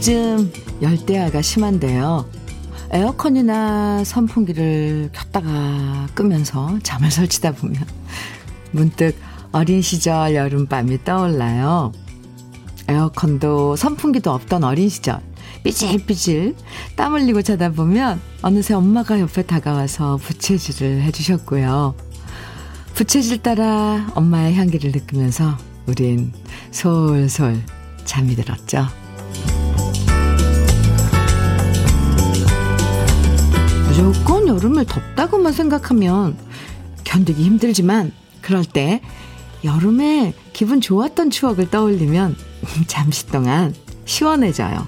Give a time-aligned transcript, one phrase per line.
[0.00, 2.26] 요즘 열대야가 심한데요.
[2.90, 7.84] 에어컨이나 선풍기를 켰다가 끄면서 잠을 설치다 보면
[8.70, 9.14] 문득
[9.52, 11.92] 어린 시절 여름밤이 떠올라요.
[12.88, 15.20] 에어컨도 선풍기도 없던 어린 시절.
[15.64, 16.56] 삐질삐질
[16.96, 21.94] 땀 흘리고 자다 보면 어느새 엄마가 옆에 다가와서 부채질을 해주셨고요.
[22.94, 26.32] 부채질 따라 엄마의 향기를 느끼면서 우린
[26.70, 27.62] 솔솔
[28.06, 28.99] 잠이 들었죠.
[34.00, 36.34] 무조건 여름을 덥다고만 생각하면
[37.04, 39.02] 견디기 힘들지만 그럴 때
[39.62, 42.34] 여름에 기분 좋았던 추억을 떠올리면
[42.88, 43.74] 잠시 동안
[44.06, 44.86] 시원해져요.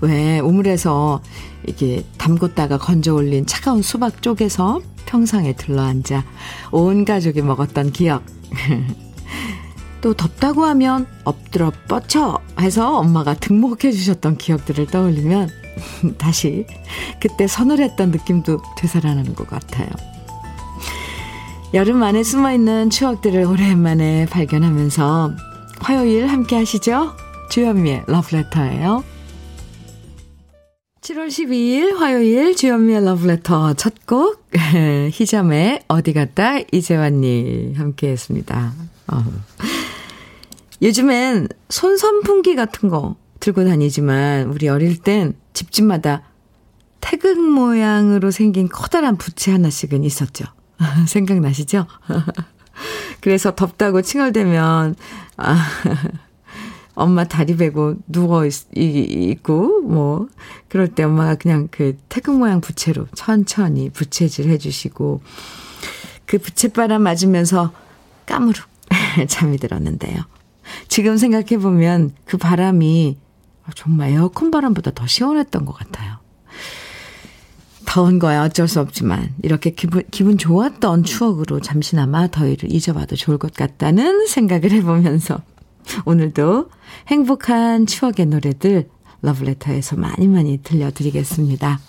[0.00, 1.22] 왜 우물에서
[1.68, 6.24] 이게 담궜다가 건져 올린 차가운 수박 쪽에서 평상에 들러앉아
[6.72, 8.24] 온 가족이 먹었던 기억.
[10.00, 15.59] 또 덥다고 하면 엎드려 뻗쳐 해서 엄마가 등목해 주셨던 기억들을 떠올리면
[16.18, 16.66] 다시
[17.20, 19.88] 그때 서늘했던 느낌도 되살아나는 것 같아요.
[21.72, 25.32] 여름 안에 숨어있는 추억들을 오랜만에 발견하면서
[25.80, 27.12] 화요일 함께 하시죠?
[27.50, 29.04] 주현미의 러브레터예요.
[31.00, 34.42] 7월 12일 화요일 주현미의 러브레터 첫 곡
[35.12, 36.54] 희점의 어디 갔다
[36.98, 38.72] 왔니 함께 했습니다.
[39.06, 39.24] 어.
[40.82, 46.22] 요즘엔 손선풍기 같은 거 들고 다니지만 우리 어릴 땐 집집마다
[47.00, 50.44] 태극 모양으로 생긴 커다란 부채 하나씩은 있었죠.
[51.08, 51.86] 생각나시죠?
[53.20, 54.94] 그래서 덥다고 칭얼대면
[55.36, 55.66] 아,
[56.94, 60.28] 엄마 다리 베고 누워 있, 있고 뭐
[60.68, 65.22] 그럴 때 엄마가 그냥 그 태극 모양 부채로 천천히 부채질 해주시고
[66.26, 67.72] 그 부채바람 맞으면서
[68.26, 68.64] 까무룩
[69.28, 70.22] 잠이 들었는데요.
[70.88, 73.16] 지금 생각해 보면 그 바람이
[73.74, 76.18] 정말 에어컨 바람보다 더 시원했던 것 같아요.
[77.86, 83.52] 더운 거야 어쩔 수 없지만 이렇게 기분, 기분 좋았던 추억으로 잠시나마 더위를 잊어봐도 좋을 것
[83.52, 85.40] 같다는 생각을 해보면서
[86.04, 86.70] 오늘도
[87.08, 88.88] 행복한 추억의 노래들
[89.22, 91.80] 러브레터에서 많이 많이 들려드리겠습니다.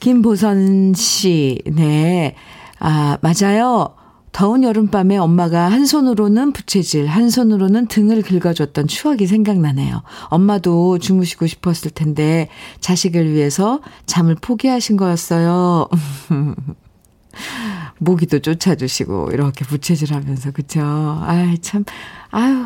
[0.00, 2.34] 김보선 씨, 네.
[2.78, 3.94] 아, 맞아요.
[4.32, 10.02] 더운 여름밤에 엄마가 한 손으로는 부채질, 한 손으로는 등을 긁어줬던 추억이 생각나네요.
[10.26, 12.48] 엄마도 주무시고 싶었을 텐데
[12.80, 15.88] 자식을 위해서 잠을 포기하신 거였어요.
[17.98, 20.80] 모기도 쫓아주시고 이렇게 부채질 하면서 그쵸?
[21.22, 21.84] 아이 참
[22.30, 22.64] 아유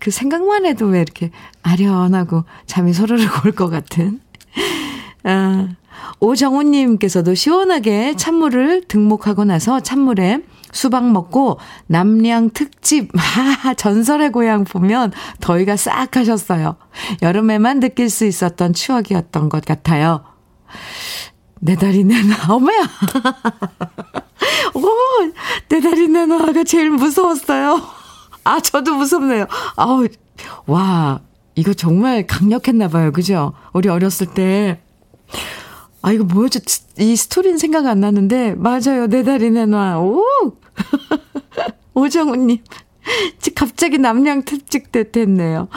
[0.00, 1.30] 그 생각만 해도 왜 이렇게
[1.62, 4.20] 아련하고 잠이 소르륵 올 것 같은
[5.24, 5.68] 아,
[6.20, 10.40] 오정훈님께서도 시원하게 찬물을 등목하고 나서 찬물에
[10.76, 16.76] 수박 먹고 남양 특집 하 전설의 고향 보면 더위가 싹 가셨어요.
[17.22, 20.22] 여름에만 느낄 수 있었던 추억이었던 것 같아요.
[21.60, 22.82] 내 다리 내놔 어머야.
[24.74, 24.82] 오,
[25.68, 27.80] 내 다리 내놔가 제일 무서웠어요.
[28.44, 29.46] 아, 저도 무섭네요.
[29.76, 30.06] 아우,
[30.66, 31.20] 와,
[31.54, 33.10] 이거 정말 강력했나 봐요.
[33.12, 33.54] 그죠?
[33.72, 34.80] 우리 어렸을 때.
[36.02, 36.60] 아, 이거 뭐였죠?
[36.98, 39.06] 이 스토리는 생각 안 나는데, 맞아요.
[39.08, 39.98] 내 다리 내놔.
[39.98, 40.22] 오!
[41.94, 42.58] 오정우님.
[43.54, 45.68] 갑자기 남양 특집 됐네요.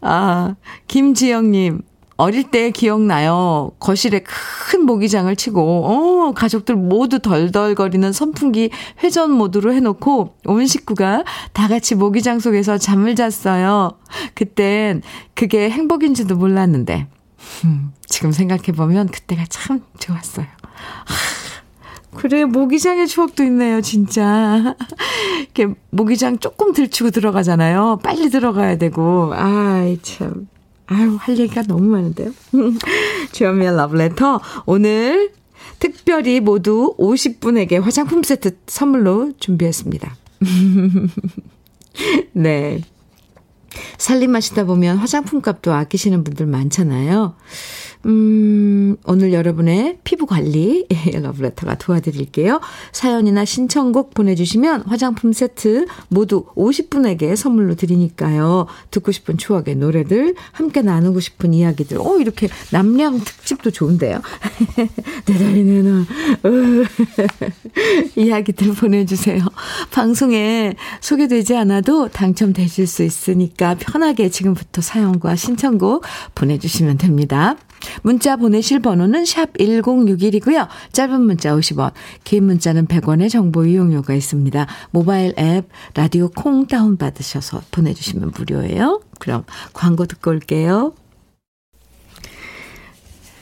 [0.00, 0.56] 아,
[0.88, 1.82] 김지영님.
[2.18, 3.72] 어릴 때 기억나요.
[3.80, 8.70] 거실에 큰 모기장을 치고, 어, 가족들 모두 덜덜거리는 선풍기
[9.02, 13.98] 회전 모드로 해놓고 온 식구가 다 같이 모기장 속에서 잠을 잤어요.
[14.34, 15.02] 그땐
[15.34, 17.08] 그게 행복인지도 몰랐는데,
[17.64, 20.46] 음, 지금 생각해보면 그때가 참 좋았어요.
[22.12, 24.74] 하, 그래, 모기장의 추억도 있네요, 진짜.
[25.40, 28.00] 이렇게 모기장 조금 들치고 들어가잖아요.
[28.02, 29.32] 빨리 들어가야 되고.
[29.34, 30.48] 아이, 참.
[30.86, 32.32] 아유, 할 얘기가 너무 많은데요.
[33.32, 34.40] 주현미의 러브레터.
[34.66, 35.32] 오늘
[35.78, 40.16] 특별히 모두 50분에게 화장품 세트 선물로 준비했습니다.
[42.32, 42.82] 네.
[43.98, 47.34] 살림하시다 보면 화장품 값도 아끼시는 분들 많잖아요.
[48.04, 52.60] 음, 오늘 여러분의 피부 관리 러브레터가 도와드릴게요.
[52.90, 58.66] 사연이나 신청곡 보내주시면 화장품 세트 모두 50분에게 선물로 드리니까요.
[58.90, 61.98] 듣고 싶은 추억의 노래들, 함께 나누고 싶은 이야기들.
[61.98, 64.20] 어, 이렇게 남량 특집도 좋은데요.
[65.26, 66.04] 내 다리 내놔.
[68.16, 69.44] 이야기들 보내주세요.
[69.92, 76.04] 방송에 소개되지 않아도 당첨되실 수 있으니까 편하게 지금부터 사연과 신청곡
[76.34, 77.56] 보내주시면 됩니다.
[78.02, 80.68] 문자 보내실 번호는 샵 1061이고요.
[80.92, 81.92] 짧은 문자 50원,
[82.24, 84.66] 긴 문자는 100원의 정보 이용료가 있습니다.
[84.90, 89.00] 모바일 앱 라디오 콩 다운 받으셔서 보내주시면 무료예요.
[89.18, 90.94] 그럼 광고 듣고 올게요.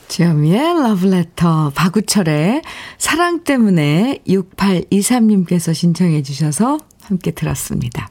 [0.09, 2.63] 주현미의 러브레터 박우철의
[2.99, 8.11] 사랑 때문에 6823님께서 신청해 주셔서 함께 들었습니다.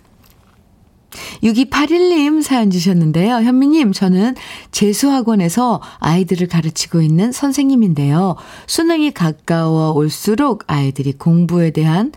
[1.43, 3.35] 6281님 사연 주셨는데요.
[3.35, 4.35] 현미님, 저는
[4.71, 8.35] 재수학원에서 아이들을 가르치고 있는 선생님인데요.
[8.67, 12.11] 수능이 가까워 올수록 아이들이 공부에 대한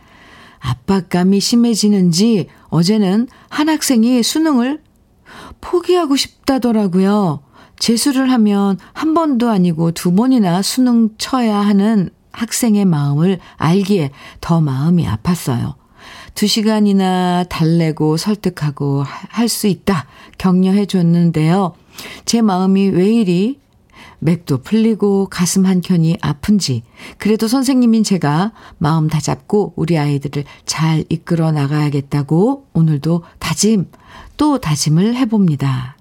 [0.61, 4.83] 압박감이 심해지는지 어제는 한 학생이 수능을
[5.61, 7.43] 포기하고 싶다더라고요.
[7.79, 14.11] 재수를 하면 한 번도 아니고 두 번이나 수능 쳐야 하는 학생의 마음을 알기에
[14.41, 15.82] 더 마음이 아팠어요.
[16.35, 20.07] 두 시간이나 달래고 설득하고 할 수 있다
[20.39, 21.75] 격려해 줬는데요.
[22.25, 23.61] 제 마음이 왜 이리
[24.19, 26.85] 맥도 풀리고 가슴 한켠이 아픈지
[27.19, 33.91] 그래도 선생님인 제가 마음 다 잡고 우리 아이들을 잘 이끌어 나가야겠다고 오늘도 다짐
[34.37, 35.97] 또 다짐을 해봅니다.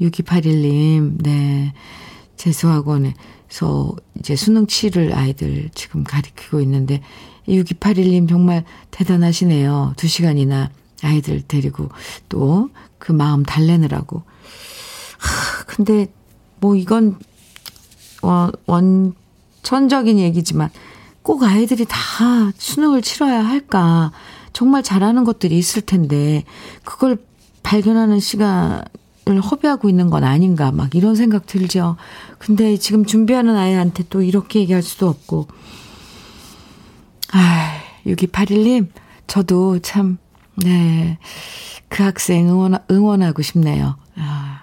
[0.00, 1.72] 6281님, 네.
[2.36, 3.14] 재수학원에
[3.48, 7.00] 서 이제 수능 치를 아이들 지금 가르치고 있는데,
[7.48, 9.94] 6281님 정말 대단하시네요.
[9.96, 10.70] 두 시간이나
[11.02, 11.88] 아이들 데리고
[12.28, 14.22] 또 그 마음 달래느라고.
[15.18, 16.06] 하, 근데
[16.58, 17.16] 뭐 이건
[18.22, 20.70] 원, 원천적인 얘기지만
[21.22, 21.98] 꼭 아이들이 다
[22.56, 24.12] 수능을 치러야 할까.
[24.52, 26.42] 정말 잘하는 것들이 있을 텐데,
[26.82, 27.18] 그걸
[27.62, 28.82] 발견하는 시간,
[29.28, 31.96] 을 허비하고 있는 건 아닌가 막 이런 생각 들죠.
[32.38, 35.48] 근데 지금 준비하는 아이한테 또 이렇게 얘기할 수도 없고.
[37.32, 37.72] 아,
[38.06, 38.88] 6281님,
[39.26, 40.18] 저도 참,
[40.54, 41.18] 네,
[41.88, 43.96] 그 학생 응원, 응원하고 싶네요.
[44.14, 44.62] 아,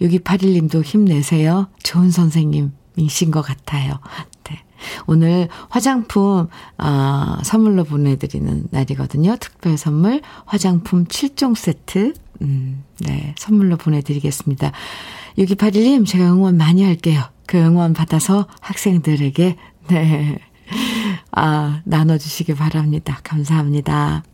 [0.00, 1.68] 6281님도 힘내세요.
[1.82, 3.98] 좋은 선생님이신 것 같아요.
[4.44, 4.64] 네.
[5.06, 6.48] 오늘 화장품,
[6.78, 9.36] 아, 선물로 보내드리는 날이거든요.
[9.40, 14.72] 특별 선물, 화장품 7종 세트 음, 네, 선물로 보내드리겠습니다.
[15.38, 17.22] 6281님, 제가 응원 많이 할게요.
[17.46, 19.56] 그 응원 받아서 학생들에게,
[19.88, 20.38] 네,
[21.32, 23.20] 아, 나눠주시기 바랍니다.
[23.22, 24.24] 감사합니다.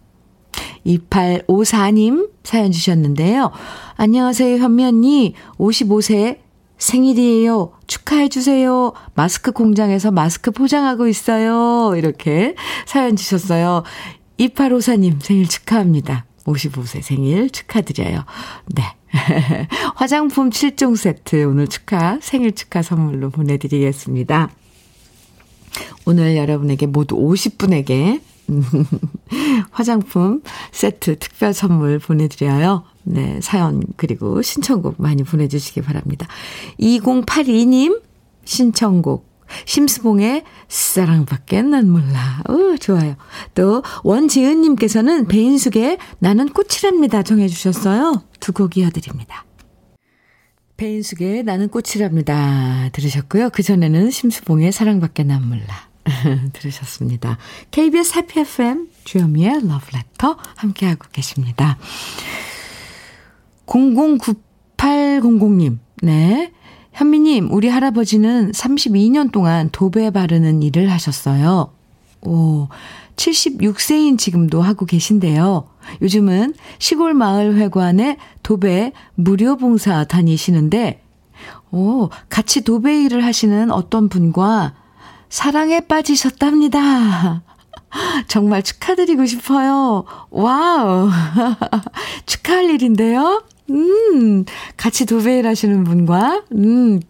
[0.87, 3.51] 2854님 사연 주셨는데요.
[3.97, 5.35] 안녕하세요, 현미 언니.
[5.59, 6.39] 55세
[6.79, 7.73] 생일이에요.
[7.87, 8.93] 축하해주세요.
[9.15, 11.95] 마스크 공장에서 마스크 포장하고 있어요.
[11.97, 12.55] 이렇게
[12.87, 13.83] 사연 주셨어요.
[14.39, 16.27] 2854님 생일 축하합니다.
[16.47, 18.25] 55세 생일 축하드려요.
[18.67, 18.83] 네.
[19.95, 24.51] 화장품 7종 세트 오늘 축하, 생일 축하 선물로 보내드리겠습니다.
[26.07, 28.21] 오늘 여러분에게 모두 50분에게
[29.71, 32.85] 화장품 세트 특별 선물 보내드려요.
[33.03, 36.27] 네, 사연 그리고 신청곡 많이 보내주시기 바랍니다.
[36.81, 38.01] 2082님
[38.45, 42.43] 신청곡 심수봉의 사랑밖에 난 몰라.
[42.49, 43.17] 오, 좋아요.
[43.55, 48.23] 또 원지은님께서는 배인숙의 나는 꽃이랍니다 정해주셨어요.
[48.41, 49.45] 두 곡 이어드립니다.
[50.77, 53.51] 배인숙의 나는 꽃이랍니다 들으셨고요.
[53.51, 55.89] 그전에는 심수봉의 사랑밖에 난 몰라
[56.53, 57.39] 들으셨습니다.
[57.71, 61.79] KBS 해피 FM 주현미의 러브레터 함께하고 계십니다.
[63.67, 66.53] 009800님, 네.
[66.97, 71.71] 현미님, 우리 할아버지는 32년 동안 도배 바르는 일을 하셨어요.
[72.23, 72.69] 오,
[73.17, 75.69] 76세인 지금도 하고 계신데요.
[76.01, 81.03] 요즘은 시골 마을 회관에 도배 무료 봉사 다니시는데,
[81.71, 84.73] 오, 같이 도배 일을 하시는 어떤 분과
[85.29, 87.43] 사랑에 빠지셨답니다.
[88.27, 90.07] 정말 축하드리고 싶어요.
[90.31, 91.11] 와우.
[92.25, 93.43] 축하할 일인데요?
[93.71, 94.45] 음,
[94.77, 97.01] 같이 도배일 하시는 분과, 음,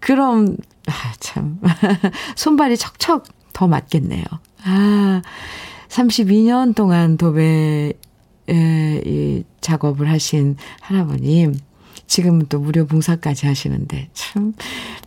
[0.00, 1.60] 그럼, 아, 참.
[2.36, 4.24] 손발이 척척 더 맞겠네요.
[4.64, 5.22] 아,
[5.88, 7.92] 32년 동안 도배,
[8.48, 11.54] 에, 이 작업을 하신 할아버님.
[12.06, 14.52] 지금은 또 무료 봉사까지 하시는데 참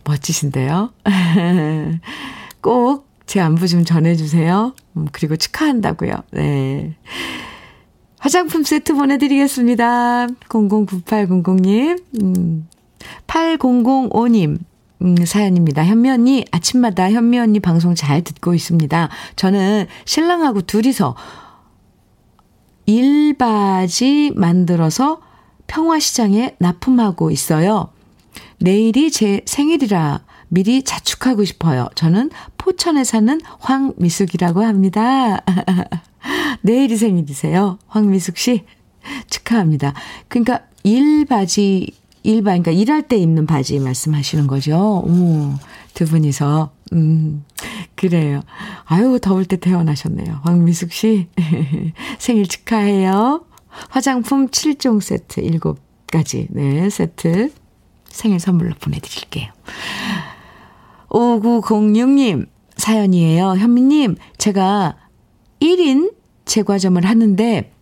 [0.04, 0.92] 멋지신데요.
[2.60, 4.72] 꼭 제 안부 좀 전해주세요.
[4.96, 6.12] 음, 그리고 축하한다고요.
[6.30, 6.96] 네.
[8.18, 10.26] 화장품 세트 보내드리겠습니다.
[10.48, 12.68] 009800님, 음,
[13.26, 14.58] 8005님,
[15.02, 15.84] 음, 사연입니다.
[15.84, 19.08] 현미 언니, 아침마다 현미 언니 방송 잘 듣고 있습니다.
[19.36, 21.14] 저는 신랑하고 둘이서
[22.86, 25.20] 일바지 만들어서
[25.66, 27.90] 평화시장에 납품하고 있어요.
[28.58, 30.20] 내일이 제 생일이라
[30.56, 31.86] 미리 자축하고 싶어요.
[31.96, 35.44] 저는 포천에 사는 황미숙이라고 합니다.
[36.62, 37.78] 내일이 생일이세요.
[37.88, 38.64] 황미숙 씨.
[39.28, 39.92] 축하합니다.
[40.28, 45.04] 그러니까 일바지, 일바, 그러니까 일할 때 입는 바지 말씀하시는 거죠.
[45.06, 45.52] 오,
[45.92, 46.72] 두 분이서.
[46.94, 47.44] 음,
[47.94, 48.40] 그래요.
[48.86, 50.40] 아유, 더울 때 태어나셨네요.
[50.42, 51.28] 황미숙 씨.
[52.18, 53.44] 생일 축하해요.
[53.90, 57.52] 화장품 7종 세트 7가지, 네, 세트
[58.08, 59.52] 생일 선물로 보내드릴게요.
[61.08, 62.46] 5906님
[62.76, 63.56] 사연이에요.
[63.56, 64.96] 현미님, 제가
[65.60, 66.12] 1인
[66.44, 67.72] 제과점을 하는데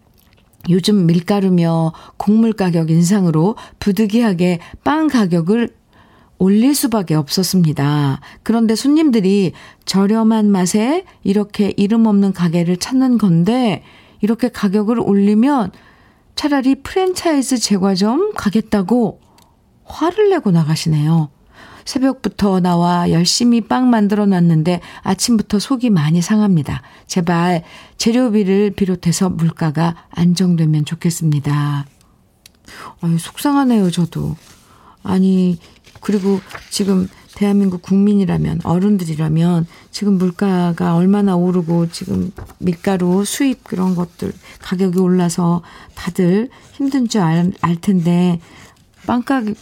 [0.71, 5.71] 요즘 밀가루며 곡물 가격 인상으로 부득이하게 빵 가격을
[6.39, 8.21] 올릴 수밖에 없었습니다.
[8.43, 9.53] 그런데 손님들이
[9.85, 13.83] 저렴한 맛에 이렇게 이름 없는 가게를 찾는 건데
[14.21, 15.71] 이렇게 가격을 올리면
[16.35, 19.21] 차라리 프랜차이즈 제과점 가겠다고
[19.85, 21.34] 화를 내고 나가시네요.
[21.85, 26.83] 새벽부터 나와 열심히 빵 만들어 놨는데 아침부터 속이 많이 상합니다.
[27.07, 27.63] 제발
[27.99, 31.87] 재료비를 비롯해서 물가가 안정되면 좋겠습니다.
[33.01, 34.37] 아유, 속상하네요, 저도.
[35.03, 35.59] 아니,
[36.01, 44.99] 그리고 지금 대한민국 국민이라면, 어른들이라면 지금 물가가 얼마나 오르고 지금 밀가루 수입 그런 것들 가격이
[44.99, 45.63] 올라서
[45.95, 48.41] 다들 힘든 줄 알, 알 텐데
[49.07, 49.55] 빵가격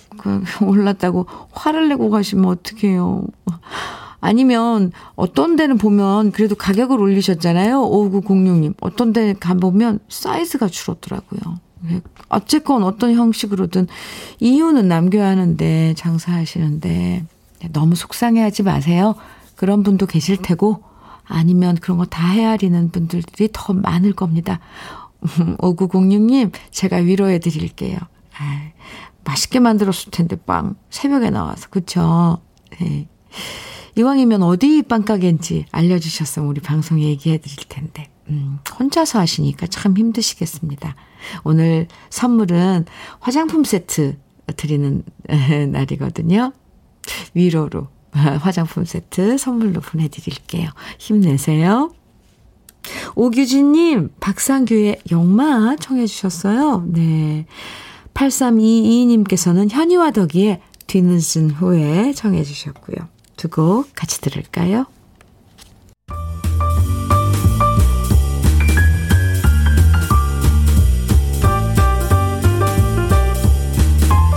[0.67, 3.25] 올랐다고 화를 내고 가시면 어떡해요.
[4.21, 7.81] 아니면 어떤 데는 보면 그래도 가격을 올리셨잖아요.
[7.81, 8.75] 5906님.
[8.81, 11.41] 어떤 데 가보면 사이즈가 줄었더라고요.
[12.29, 13.89] 어쨌건 어떤 형식으로든
[14.39, 17.25] 이유는 남겨야 하는데 장사하시는데
[17.73, 19.17] 너무 속상해하지 마세요.
[19.57, 20.85] 그런 분도 계실 테고
[21.25, 24.61] 아니면 그런 거 다 헤아리는 분들이 더 많을 겁니다.
[25.59, 27.99] 5906님 제가 위로해 드릴게요.
[29.25, 32.39] 맛있게 만들었을 텐데 빵 새벽에 나와서 그쵸?
[32.81, 33.09] 네.
[33.97, 40.95] 이왕이면 어디 빵가게인지 알려주셨으면 우리 방송에 얘기해 드릴 텐데 음, 혼자서 하시니까 참 힘드시겠습니다.
[41.45, 42.87] 오늘 선물은
[43.21, 44.17] 화장품 세트
[44.57, 45.03] 드리는
[45.73, 46.53] 날이거든요.
[47.35, 50.71] 위로로 화장품 세트 선물로 보내드릴게요.
[50.99, 51.93] 힘내세요.
[53.15, 56.85] 오규진님, 박상규의 영마 청해주셨어요.
[56.89, 57.47] 네.
[58.15, 63.09] 8322님께서는 현이와 덕이의 뒤늦은 후에 청해 주셨고요.
[63.37, 64.87] 두 곡 같이 들을까요?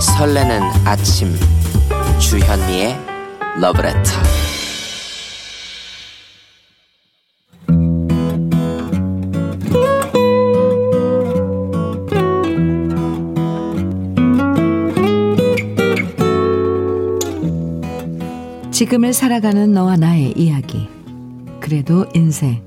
[0.00, 1.34] 설레는 아침
[2.18, 2.96] 주현미의
[3.60, 4.10] 러브레터
[18.76, 20.86] 지금을 살아가는 너와 나의 이야기.
[21.60, 22.60] 그래도 인생.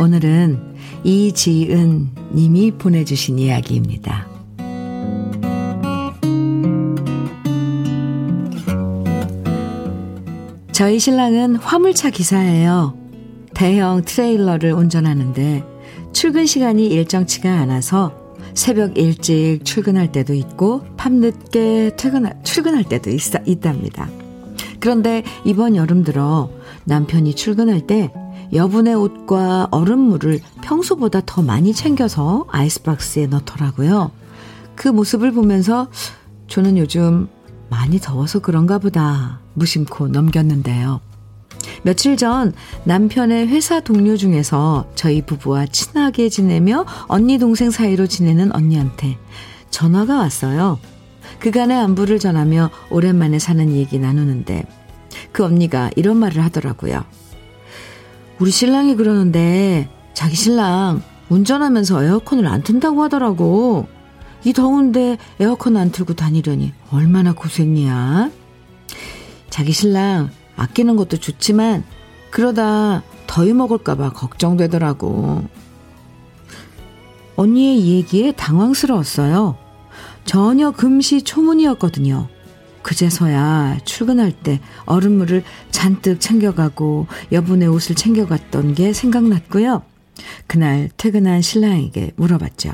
[0.00, 4.28] 오늘은 이지은 님이 보내주신 이야기입니다.
[10.70, 12.96] 저희 신랑은 화물차 기사예요.
[13.52, 15.64] 대형 트레일러를 운전하는데
[16.12, 24.08] 출근 시간이 일정치가 않아서 새벽 일찍 출근할 때도 있고 밤늦게 퇴근할, 출근할 때도 있, 있답니다.
[24.82, 26.50] 그런데 이번 여름 들어
[26.86, 28.12] 남편이 출근할 때
[28.52, 34.10] 여분의 옷과 얼음물을 평소보다 더 많이 챙겨서 아이스박스에 넣더라고요.
[34.74, 35.86] 그 모습을 보면서
[36.48, 37.28] 저는 요즘
[37.70, 41.00] 많이 더워서 그런가 보다 무심코 넘겼는데요.
[41.84, 49.16] 며칠 전 남편의 회사 동료 중에서 저희 부부와 친하게 지내며 언니 동생 사이로 지내는 언니한테
[49.70, 50.80] 전화가 왔어요.
[51.38, 54.64] 그간의 안부를 전하며 오랜만에 사는 얘기 나누는데
[55.32, 57.04] 그 언니가 이런 말을 하더라고요.
[58.38, 63.86] 우리 신랑이 그러는데 자기 신랑 운전하면서 에어컨을 안 튼다고 하더라고.
[64.44, 68.30] 이 더운데 에어컨 안 틀고 다니려니 얼마나 고생이야.
[69.50, 71.84] 자기 신랑 아끼는 것도 좋지만
[72.30, 75.44] 그러다 더위 먹을까봐 걱정되더라고.
[77.36, 79.56] 언니의 이 얘기에 당황스러웠어요.
[80.24, 82.28] 전혀 금시 초문이었거든요.
[82.82, 89.82] 그제서야 출근할 때 얼음물을 잔뜩 챙겨가고 여분의 옷을 챙겨갔던 게 생각났고요.
[90.46, 92.72] 그날 퇴근한 신랑에게 물어봤죠.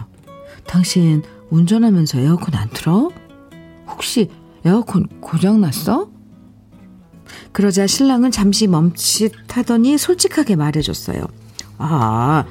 [0.66, 3.10] 당신 운전하면서 에어컨 안 틀어?
[3.88, 4.30] 혹시
[4.64, 6.10] 에어컨 고장났어?
[7.52, 11.26] 그러자 신랑은 잠시 멈칫하더니 솔직하게 말해줬어요.
[11.78, 12.44] 아,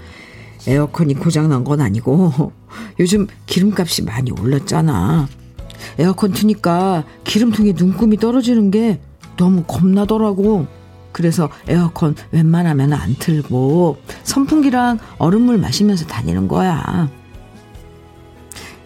[0.67, 2.51] 에어컨이 고장난 건 아니고
[2.99, 5.27] 요즘 기름값이 많이 올랐잖아.
[5.97, 8.99] 에어컨 트니까 기름통에 눈금이 떨어지는 게
[9.37, 10.67] 너무 겁나더라고.
[11.11, 17.09] 그래서 에어컨 웬만하면 안 틀고 선풍기랑 얼음물 마시면서 다니는 거야.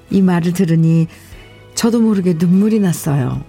[0.10, 1.08] 이 말을 들으니
[1.74, 3.44] 저도 모르게 눈물이 났어요.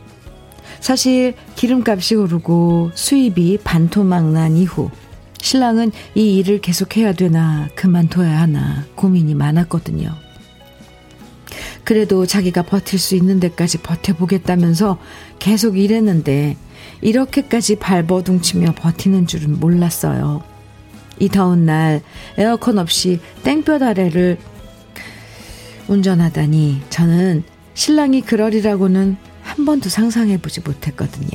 [0.81, 4.91] 사실 기름값이 오르고 수입이 반토막 난 이후
[5.43, 10.15] 신랑은 이 일을 계속해야 되나 그만둬야 하나 고민이 많았거든요.
[11.85, 14.99] 그래도 자기가 버틸 수 있는 데까지 버텨보겠다면서
[15.41, 16.57] 계속 일했는데
[17.01, 20.45] 이렇게까지 발버둥치며 버티는 줄은 몰랐어요.
[21.19, 22.03] 이 더운 날
[22.39, 24.39] 에어컨 없이 땡볕 아래를
[25.89, 27.43] 운전하다니 저는
[27.75, 31.31] 신랑이 그러리라고는 한 번도 상상해보지 못했거든요.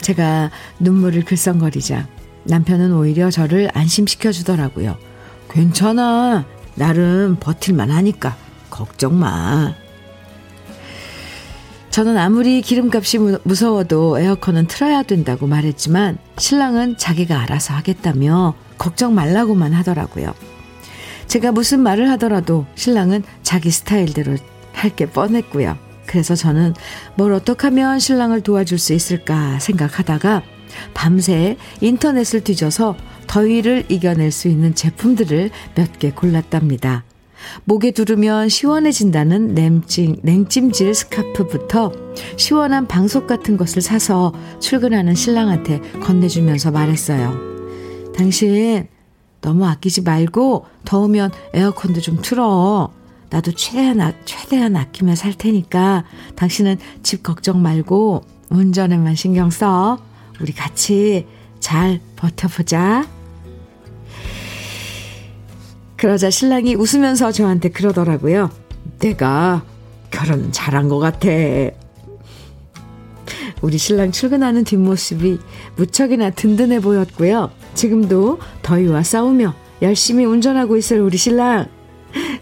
[0.00, 2.08] 제가 눈물을 글썽거리자
[2.48, 4.96] 남편은 오히려 저를 안심시켜 주더라고요.
[5.50, 6.44] 괜찮아.
[6.74, 8.36] 나름 버틸만 하니까.
[8.70, 9.74] 걱정 마.
[11.90, 20.32] 저는 아무리 기름값이 무서워도 에어컨은 틀어야 된다고 말했지만 신랑은 자기가 알아서 하겠다며 걱정 말라고만 하더라고요.
[21.26, 24.36] 제가 무슨 말을 하더라도 신랑은 자기 스타일대로
[24.72, 25.76] 할 게 뻔했고요.
[26.06, 26.74] 그래서 저는
[27.16, 30.42] 뭘 어떻게 하면 신랑을 도와줄 수 있을까 생각하다가
[30.94, 32.96] 밤새 인터넷을 뒤져서
[33.26, 37.04] 더위를 이겨낼 수 있는 제품들을 몇 개 골랐답니다.
[37.64, 41.92] 목에 두르면 시원해진다는 냉찜, 냉찜질 스카프부터
[42.36, 47.38] 시원한 방석 같은 것을 사서 출근하는 신랑한테 건네주면서 말했어요.
[48.16, 48.88] 당신
[49.40, 52.92] 너무 아끼지 말고 더우면 에어컨도 좀 틀어.
[53.30, 59.98] 나도 최대한, 최대한 아끼며 살 테니까 당신은 집 걱정 말고 운전에만 신경 써.
[60.40, 61.26] 우리 같이
[61.60, 63.06] 잘 버텨보자.
[65.96, 68.50] 그러자 신랑이 웃으면서 저한테 그러더라고요.
[69.00, 69.64] 내가
[70.10, 71.28] 결혼 잘한 것 같아.
[73.60, 75.38] 우리 신랑 출근하는 뒷모습이
[75.76, 77.50] 무척이나 든든해 보였고요.
[77.74, 81.66] 지금도 더위와 싸우며 열심히 운전하고 있을 우리 신랑.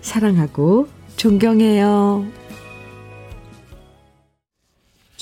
[0.02, 2.26] 사랑하고 존경해요.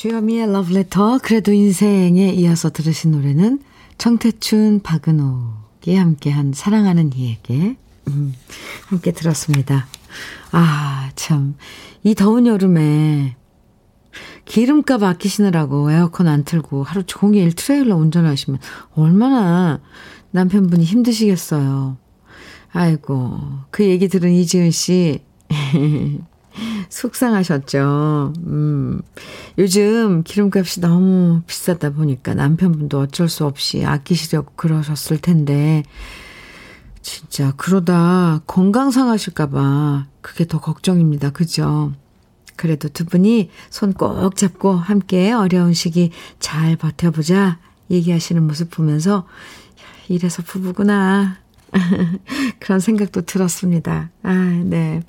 [0.04, 3.62] 주여미의 러브레터 그래도 인생에 이어서 들으신 노래는
[3.96, 8.34] 정태춘 박은옥이 함께한 사랑하는 이에게 음,
[8.84, 9.86] 함께 들었습니다.
[10.52, 11.56] 아, 참.
[12.02, 13.34] 이 더운 여름에
[14.44, 18.60] 기름값 아끼시느라고 에어컨 안 틀고 하루 종일 트레일러 운전하시면
[18.96, 19.80] 얼마나
[20.32, 21.96] 남편분이 힘드시겠어요.
[22.74, 23.40] 아이고,
[23.70, 25.22] 그 얘기 들은 이지은 씨.
[26.88, 28.32] 속상하셨죠.
[28.46, 29.02] 음.
[29.58, 35.82] 요즘 기름값이 너무 비싸다 보니까 남편분도 어쩔 수 없이 아끼시려고 그러셨을 텐데,
[37.02, 41.30] 진짜 그러다 건강 상하실까봐 그게 더 걱정입니다.
[41.30, 41.92] 그죠?
[42.56, 47.58] 그래도 두 분이 손 꼭 잡고 함께 어려운 시기 잘 버텨보자
[47.90, 49.26] 얘기하시는 모습 보면서
[50.08, 51.38] 이래서 부부구나.
[52.60, 54.10] 그런 생각도 들었습니다.
[54.22, 54.32] 아,
[54.64, 55.02] 네.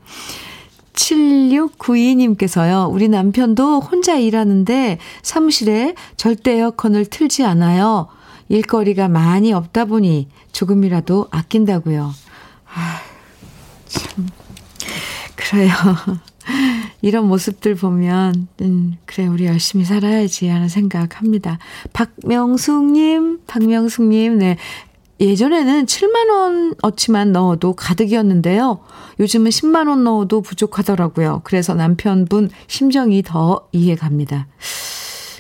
[0.96, 8.08] 7692님께서요, 우리 남편도 혼자 일하는데 사무실에 절대 에어컨을 틀지 않아요.
[8.50, 12.14] 일거리가 많이 없다 보니 조금이라도 아낀다고요.
[12.74, 13.02] 아,
[13.88, 14.28] 참.
[15.36, 15.72] 그래요.
[17.02, 21.60] 이런 모습들 보면, 음, 그래, 우리 열심히 살아야지 하는 생각합니다.
[21.94, 24.58] 박명숙님, 박명숙님, 네.
[25.20, 28.82] 예전에는 7만원 어치만 넣어도 가득이었는데요.
[29.20, 31.42] 요즘은 10만원 넣어도 부족하더라고요.
[31.44, 34.48] 그래서 남편분 심정이 더 이해갑니다.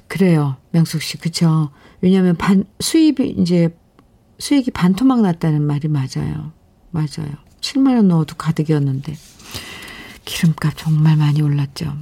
[0.07, 0.55] 그래요.
[0.71, 1.71] 명숙 씨, 그쵸.
[2.01, 3.75] 왜냐면 반, 수입이 이제
[4.39, 6.51] 수익이 반토막 났다는 말이 맞아요.
[6.91, 7.31] 맞아요.
[7.59, 9.15] 7만원 넣어도 가득이었는데.
[10.23, 11.93] 기름값 정말 많이 올랐죠.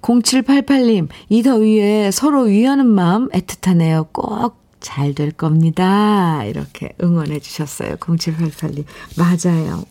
[0.00, 4.12] 0788님, 이 더위에 서로 위하는 마음 애틋하네요.
[4.12, 6.44] 꼭 잘 될 겁니다.
[6.44, 7.96] 이렇게 응원해 주셨어요.
[7.96, 8.84] 0788님.
[9.16, 9.84] 맞아요.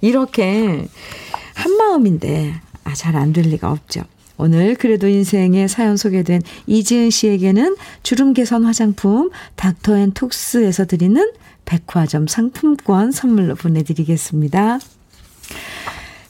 [0.00, 0.86] 이렇게
[1.54, 4.02] 한 마음인데, 아, 잘 안 될 리가 없죠.
[4.36, 11.32] 오늘 그래도 인생에 사연 소개된 이지은 씨에게는 주름 개선 화장품 닥터앤톡스에서 드리는
[11.64, 14.78] 백화점 상품권 선물로 보내드리겠습니다.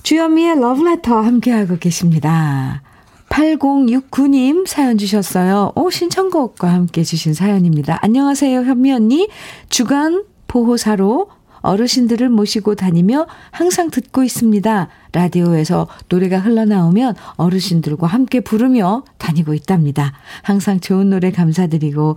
[0.03, 2.83] 주현미의 러브레터 함께하고 계십니다.
[3.29, 5.73] 8069님 사연 주셨어요.
[5.75, 7.99] 오, 신청곡과 함께 주신 사연입니다.
[8.03, 9.29] 안녕하세요, 현미 언니.
[9.69, 11.29] 주간 보호사로
[11.61, 14.89] 어르신들을 모시고 다니며 항상 듣고 있습니다.
[15.13, 20.13] 라디오에서 노래가 흘러나오면 어르신들과 함께 부르며 다니고 있답니다.
[20.43, 22.17] 항상 좋은 노래 감사드리고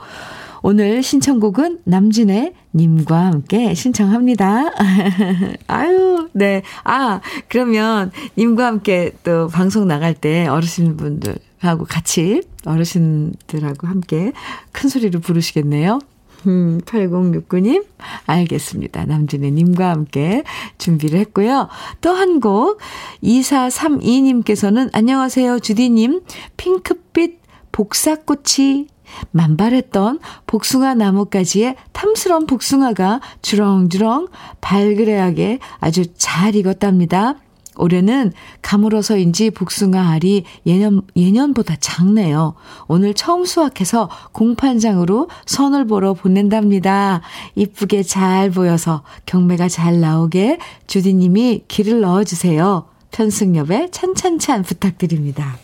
[0.64, 4.72] 오늘 신청곡은 남진의 님과 함께 신청합니다.
[5.68, 6.62] 아유, 네.
[6.84, 14.34] 아, 그러면 님과 함께 또 방송 나갈 때 어르신분들 하고 같이 어르신들하고 함께
[14.72, 16.00] 큰 소리로 부르시겠네요.
[16.48, 17.86] 음, 8069님,
[18.26, 19.06] 알겠습니다.
[19.06, 20.44] 남진혜님과 함께
[20.80, 21.68] 준비를 했고요.
[22.02, 22.80] 또 한 곡,
[23.24, 26.22] 2432님께서는 안녕하세요, 주디님.
[26.58, 27.40] 핑크빛
[27.72, 28.88] 복사꽃이
[29.32, 34.28] 만발했던 복숭아 나뭇가지에 탐스런 복숭아가 주렁주렁
[34.62, 37.36] 발그레하게 아주 잘 익었답니다.
[37.78, 42.54] 올해는 가물어서인지 복숭아 알이 예년, 예년보다 작네요.
[42.88, 47.22] 오늘 처음 수확해서 공판장으로 선을 보러 보낸답니다.
[47.56, 52.86] 이쁘게 잘 보여서 경매가 잘 나오게 주디님이 길을 넣어주세요.
[53.12, 55.58] 편승엽의 찬찬찬 부탁드립니다.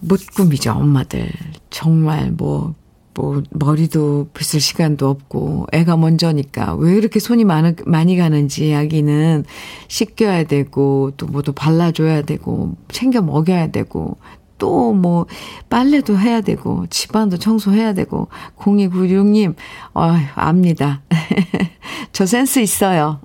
[0.00, 1.30] 못 꾸미죠, 엄마들.
[1.70, 2.74] 정말 뭐,
[3.14, 9.44] 뭐, 머리도 빗을 시간도 없고, 애가 먼저니까, 왜 이렇게 손이 많, 많이 가는지, 아기는
[9.88, 14.18] 씻겨야 되고, 또 뭐도 발라줘야 되고, 챙겨 먹여야 되고,
[14.58, 15.26] 또 뭐,
[15.68, 19.54] 빨래도 해야 되고, 집안도 청소해야 되고, 0296님,
[19.94, 21.02] 어, 압니다.
[22.12, 23.20] 저 센스 있어요.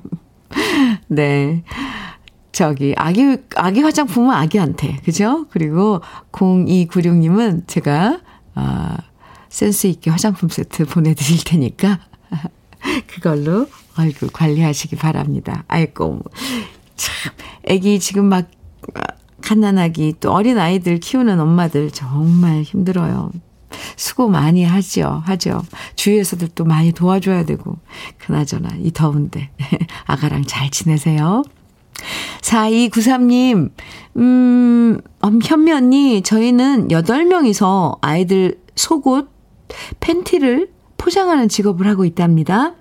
[1.08, 1.62] 네.
[2.52, 5.46] 저기, 아기, 아기 화장품은 아기한테, 그죠?
[5.50, 6.00] 그리고
[6.32, 8.20] 0296님은 제가,
[8.54, 8.96] 아,
[9.48, 12.00] 센스 있게 화장품 세트 보내드릴 테니까,
[13.06, 15.64] 그걸로 얼굴 관리하시기 바랍니다.
[15.68, 16.20] 아이고,
[16.96, 17.32] 참,
[17.68, 18.48] 아기 지금 막,
[19.42, 23.30] 갓난아기, 또 어린 아이들 키우는 엄마들 정말 힘들어요.
[23.96, 25.62] 수고 많이 하죠, 하죠.
[25.96, 27.78] 주위에서도 또 많이 도와줘야 되고,
[28.18, 29.50] 그나저나, 이 더운데,
[30.06, 31.44] 아가랑 잘 지내세요.
[32.48, 33.70] 4293님,
[34.16, 35.00] 음,
[35.42, 39.28] 현미 언니, 저희는 8명이서 아이들 속옷,
[40.00, 42.74] 팬티를 포장하는 직업을 하고 있답니다.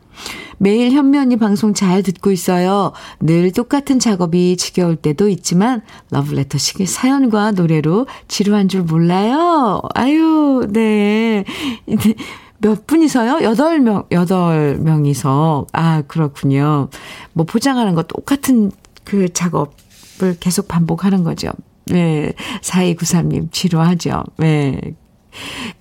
[0.57, 2.93] 매일 현미 언니 방송 잘 듣고 있어요.
[3.19, 9.81] 늘 똑같은 작업이 지겨울 때도 있지만 러브레터 시기 사연과 노래로 지루한 줄 몰라요.
[9.93, 11.43] 아유, 네.
[12.59, 13.43] 몇 분이서요?
[13.43, 15.67] 여덟 명, 여덟 명이서.
[15.73, 16.89] 아, 그렇군요.
[17.33, 18.71] 뭐 포장하는 거 똑같은
[19.07, 21.51] 그 작업을 계속 반복하는 거죠.
[21.85, 22.33] 네.
[22.61, 24.25] 4293님, 지루하죠.
[24.35, 24.81] 네.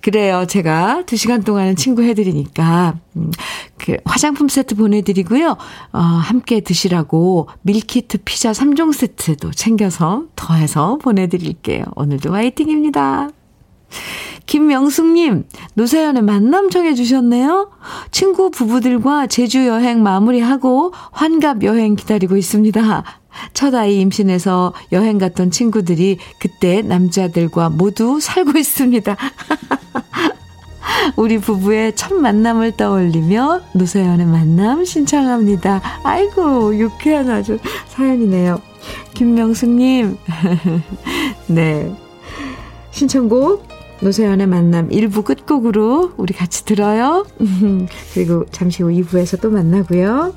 [0.01, 0.45] 그래요.
[0.47, 3.31] 제가 2시간 동안은 친구 해드리니까, 음,
[3.77, 5.57] 그 화장품 세트 보내드리고요.
[5.91, 11.83] 어, 함께 드시라고 밀키트 피자 3종 세트도 챙겨서 더해서 보내드릴게요.
[11.95, 13.31] 오늘도 화이팅입니다.
[14.45, 17.69] 김명숙님, 노사연의 만남 정해주셨네요.
[18.11, 23.03] 친구 부부들과 제주 여행 마무리하고 환갑 여행 기다리고 있습니다.
[23.53, 29.15] 첫 아이 임신해서 여행 갔던 친구들이 그때 남자들과 모두 살고 있습니다.
[31.17, 35.81] 우리 부부의 첫 만남을 떠올리며 노사연의 만남 신청합니다.
[36.03, 38.61] 아이고, 유쾌한 아주 사연이네요.
[39.13, 40.17] 김명숙님,
[41.47, 41.93] 네.
[42.91, 43.66] 신청곡
[44.01, 47.25] 노세연의 만남 1부 끝곡으로 우리 같이 들어요.
[48.13, 50.33] 그리고 잠시 후 2부에서 또 만나고요.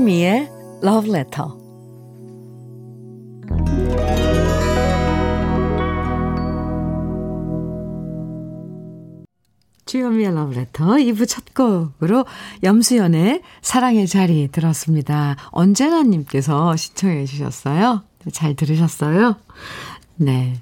[0.00, 0.48] 주현미의
[0.82, 1.50] Love Letter.
[9.84, 12.24] 주현미의 러브레터 2부 첫 곡으로
[12.62, 15.36] 염수연의 사랑의 자리 들었습니다.
[15.50, 18.02] 언제나님께서 시청해 주셨어요.
[18.32, 19.36] 잘 들으셨어요?
[20.16, 20.54] 네.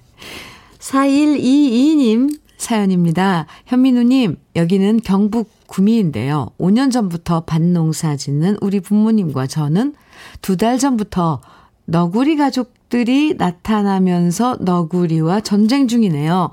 [0.80, 3.46] 4122님 사연입니다.
[3.66, 6.48] 현민우님, 여기는 경북 구미인데요.
[6.58, 9.94] 5년 전부터 밭농사 짓는 우리 부모님과 저는
[10.42, 11.40] 두 달 전부터
[11.84, 16.50] 너구리 가족들이 나타나면서 너구리와 전쟁 중이네요.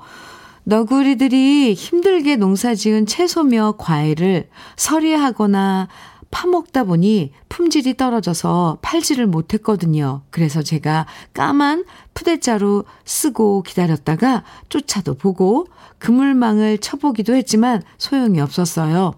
[0.64, 5.88] 너구리들이 힘들게 농사 지은 채소며 과일을 서리하거나
[6.30, 10.22] 파먹다 보니 품질이 떨어져서 팔지를 못했거든요.
[10.30, 11.84] 그래서 제가 까만
[12.14, 15.66] 푸대자루 쓰고 기다렸다가 쫓아도 보고
[15.98, 19.14] 그물망을 쳐보기도 했지만 소용이 없었어요.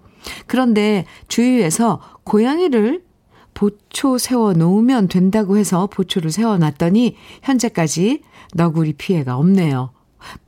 [0.47, 3.03] 그런데 주위에서 고양이를
[3.55, 8.23] 보초 세워 놓으면 된다고 해서 보초를 세워 놨더니 현재까지
[8.55, 9.91] 너구리 피해가 없네요.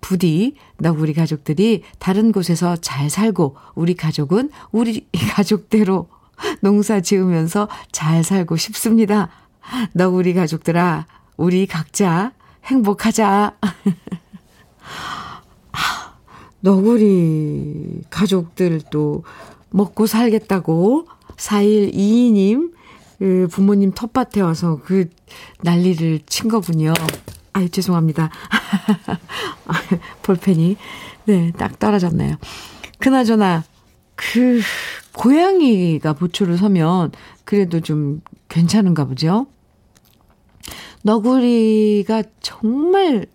[0.00, 6.08] 부디 너구리 가족들이 다른 곳에서 잘 살고 우리 가족은 우리 가족대로
[6.60, 9.28] 농사 지으면서 잘 살고 싶습니다.
[9.92, 12.32] 너구리 가족들아, 우리 각자
[12.64, 13.56] 행복하자.
[16.60, 19.24] 너구리 가족들도
[19.70, 22.72] 먹고 살겠다고 4122님
[23.18, 25.10] 그 부모님 텃밭에 와서 그
[25.62, 26.94] 난리를 친 거군요.
[27.52, 28.30] 아유, 죄송합니다.
[30.22, 30.76] 볼펜이,
[31.26, 32.36] 네, 딱 떨어졌네요.
[32.98, 33.62] 그나저나,
[34.14, 34.60] 그,
[35.14, 37.12] 고양이가 보초를 서면
[37.44, 39.46] 그래도 좀 괜찮은가 보죠?
[41.02, 43.26] 너구리가 정말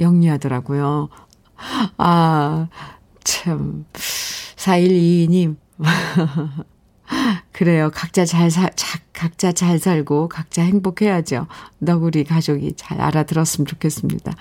[0.00, 1.08] 영리하더라고요.
[1.96, 2.68] 아,
[3.24, 3.84] 참.
[4.56, 5.56] 4122님.
[7.52, 7.90] 그래요.
[7.92, 8.68] 각자 잘 사,
[9.12, 11.46] 각자 잘 살고 각자 행복해야죠.
[11.78, 14.32] 너구리 가족이 잘 알아들었으면 좋겠습니다.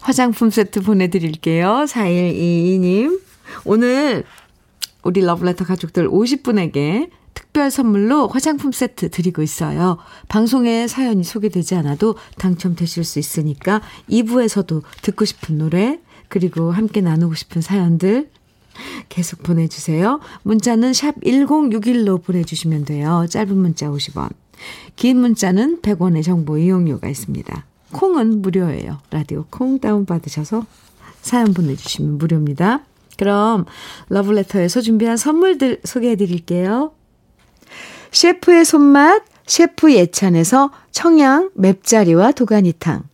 [0.00, 1.84] 화장품 세트 보내드릴게요.
[1.88, 3.20] 4122님.
[3.64, 4.24] 오늘
[5.06, 9.98] 우리 러브레터 가족들 50분에게 특별 선물로 화장품 세트 드리고 있어요.
[10.28, 17.62] 방송에 사연이 소개되지 않아도 당첨되실 수 있으니까 2부에서도 듣고 싶은 노래, 그리고 함께 나누고 싶은
[17.62, 18.30] 사연들
[19.08, 20.20] 계속 보내주세요.
[20.42, 23.26] 문자는 샵 1061로 보내주시면 돼요.
[23.30, 24.30] 짧은 문자 50원.
[24.96, 27.64] 긴 문자는 100원의 정보 이용료가 있습니다.
[27.92, 28.98] 콩은 무료예요.
[29.10, 30.66] 라디오 콩 다운받으셔서
[31.22, 32.84] 사연 보내주시면 무료입니다.
[33.16, 33.64] 그럼
[34.08, 36.92] 러블레터에서 준비한 선물들 소개해 드릴게요.
[38.12, 43.04] 셰프의 손맛, 셰프 예찬에서 청양 맵자리와 도가니탕.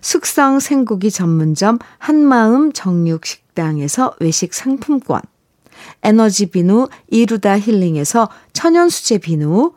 [0.00, 5.20] 숙성 생고기 전문점 한마음 정육식당에서 외식 상품권.
[6.02, 9.72] 에너지 비누 이루다 힐링에서 천연수제 비누.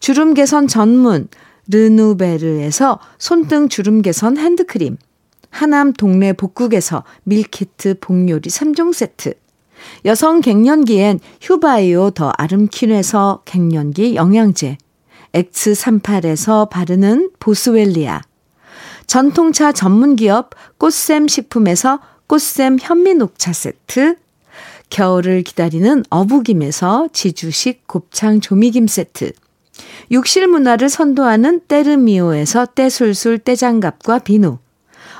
[0.00, 1.28] 주름 개선 전문
[1.70, 4.96] 르누베르에서 손등 주름 개선 핸드크림.
[5.50, 9.34] 하남 동네 복국에서 밀키트 복요리 3종 세트.
[10.04, 14.78] 여성 갱년기엔 휴바이오 더 아름퀸에서 갱년기 영양제.
[15.32, 18.22] X38에서 바르는 보스웰리아.
[19.06, 24.16] 전통차 전문기업 꽃샘 식품에서 꽃샘 현미녹차 세트.
[24.90, 29.32] 겨울을 기다리는 어부김에서 지주식 곱창 조미김 세트.
[30.12, 34.58] 욕실 문화를 선도하는 때르미오에서 때술술 때장갑과 비누.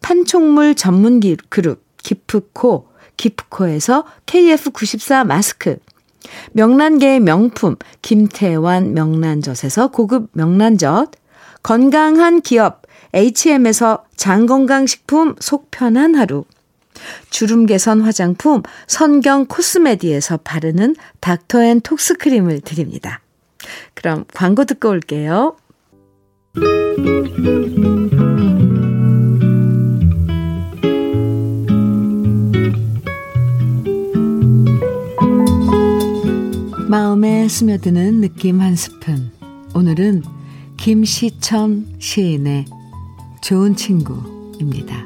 [0.00, 5.78] 판촉물 전문 그룹 기프코, 기프코에서 KF94 마스크,
[6.52, 11.12] 명란계의 명품 김태환 명란젓에서 고급 명란젓,
[11.62, 12.82] 건강한 기업
[13.14, 16.44] HM에서 장건강식품 속편한 하루,
[17.30, 23.20] 주름 개선 화장품 선경 코스메디에서 바르는 닥터앤톡스크림을 드립니다.
[23.94, 25.56] 그럼 광고 듣고 올게요.
[36.88, 39.30] 마음에 스며드는 느낌 한 스푼.
[39.74, 40.22] 오늘은
[40.78, 42.64] 김시천 시인의
[43.42, 45.04] 좋은 친구입니다.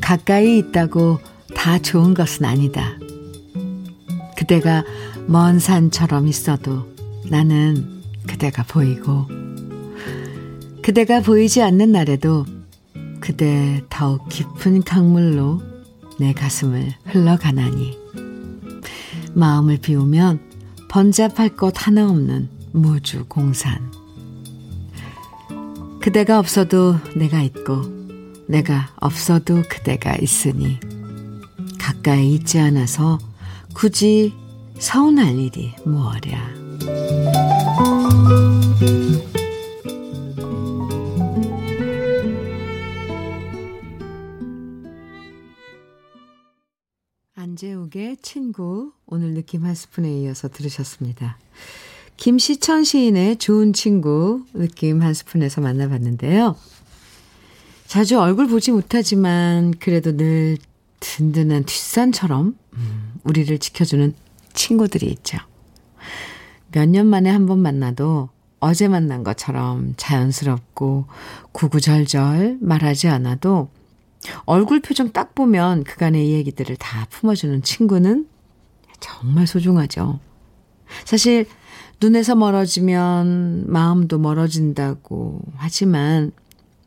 [0.00, 1.20] 가까이 있다고
[1.54, 2.98] 다 좋은 것은 아니다.
[4.36, 4.82] 그대가
[5.28, 6.88] 먼 산처럼 있어도
[7.30, 9.28] 나는 그대가 보이고,
[10.82, 12.46] 그대가 보이지 않는 날에도
[13.24, 15.62] 그대 더욱 깊은 강물로
[16.20, 17.98] 내 가슴을 흘러가나니
[19.32, 20.40] 마음을 비우면
[20.90, 23.90] 번잡할 것 하나 없는 무주 공산
[26.02, 27.80] 그대가 없어도 내가 있고
[28.46, 30.78] 내가 없어도 그대가 있으니
[31.78, 33.18] 가까이 있지 않아서
[33.72, 34.34] 굳이
[34.78, 36.52] 서운할 일이 무엇랴.
[47.84, 51.38] 안재욱의 친구 오늘 느낌 한 스푼에 이어서 들으셨습니다.
[52.16, 56.56] 김시천 시인의 좋은 친구 느낌 한 스푼에서 만나봤는데요.
[57.86, 60.56] 자주 얼굴 보지 못하지만 그래도 늘
[61.00, 64.14] 든든한 뒷산처럼 음, 우리를 지켜주는
[64.54, 65.38] 친구들이 있죠.
[66.72, 71.06] 몇 년 만에 한 번 만나도 어제 만난 것처럼 자연스럽고
[71.52, 73.68] 구구절절 말하지 않아도
[74.44, 78.26] 얼굴 표정 딱 보면 그간의 얘기들을 다 품어주는 친구는
[79.00, 80.20] 정말 소중하죠.
[81.04, 81.46] 사실
[82.00, 86.32] 눈에서 멀어지면 마음도 멀어진다고 하지만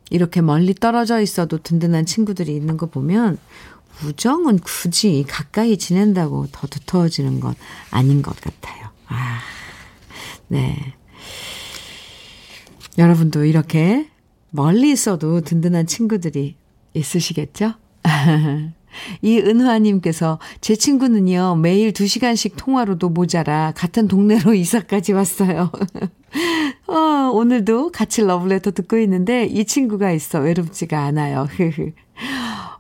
[0.10, 3.38] 이렇게 멀리 떨어져 있어도 든든한 친구들이 있는 거 보면
[4.06, 7.56] 우정은 굳이 가까이 지낸다고 더 두터워지는 건
[7.90, 8.90] 아닌 것 같아요.
[9.08, 9.40] 아,
[10.48, 10.94] 네.
[12.98, 14.10] 여러분도 이렇게
[14.50, 16.56] 멀리 있어도 든든한 친구들이
[16.98, 17.74] 있으시겠죠?
[19.22, 25.72] 이은화님께서 제 친구는요, 매일 2시간씩 통화로도 모자라 같은 동네로 이사까지 왔어요.
[26.88, 31.48] 어, 오늘도 같이 러블레터 듣고 있는데 이 친구가 있어 외롭지가 않아요.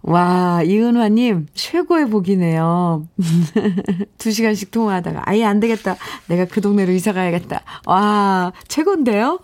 [0.04, 3.08] 와, 이은화님, 최고의 복이네요.
[4.18, 5.98] 2시간씩 통화하다가, 아예 안 되겠다.
[6.28, 7.62] 내가 그 동네로 이사 가야겠다.
[7.86, 9.40] 와, 최고인데요?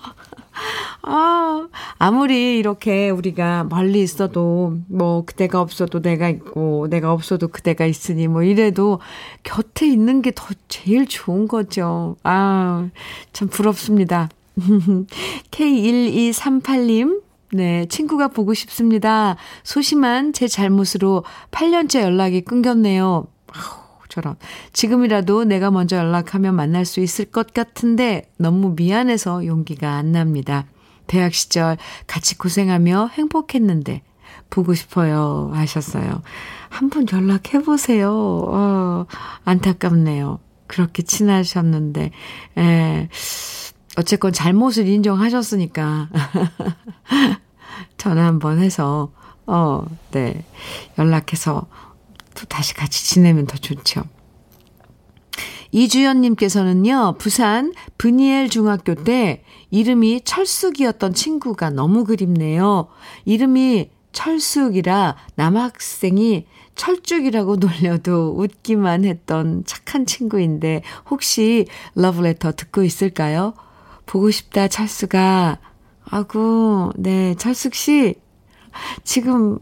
[1.02, 8.28] 아, 아무리 이렇게 우리가 멀리 있어도, 뭐, 그대가 없어도 내가 있고, 내가 없어도 그대가 있으니,
[8.28, 9.00] 뭐, 이래도
[9.44, 12.16] 곁에 있는 게 더 제일 좋은 거죠.
[12.24, 12.88] 아,
[13.34, 14.30] 참 부럽습니다.
[15.52, 17.22] K1238님,
[17.54, 19.36] 네, 친구가 보고 싶습니다.
[19.63, 23.28] 소심한 제 잘못으로 8년째 연락이 끊겼네요.
[24.10, 24.36] 저런.
[24.74, 30.66] 지금이라도 내가 먼저 연락하면 만날 수 있을 것 같은데 너무 미안해서 용기가 안 납니다.
[31.08, 34.02] 대학 시절 같이 고생하며 행복했는데
[34.50, 36.22] 보고 싶어요 하셨어요.
[36.70, 38.12] 한번 연락해 보세요.
[38.13, 39.06] 어,
[39.46, 40.39] 안타깝네요.
[40.68, 42.12] 그렇게 친하셨는데.
[42.58, 43.10] 에.
[43.97, 46.10] 어쨌건 잘못을 인정하셨으니까
[47.97, 49.12] 전화 한번 해서
[49.45, 50.43] 어, 네.
[50.97, 51.67] 연락해서
[52.34, 54.03] 또 다시 같이 지내면 더 좋죠.
[55.71, 62.88] 이주연님께서는요, 부산 브니엘 중학교 때 이름이 철숙이었던 친구가 너무 그립네요.
[63.25, 73.53] 이름이 철숙이라 남학생이 철쭉이라고 놀려도 웃기만 했던 착한 친구인데 혹시 러브레터 듣고 있을까요?
[74.06, 75.60] 보고 싶다, 철수가.
[76.10, 78.16] 아구, 네, 철숙 씨.
[79.04, 79.58] 지금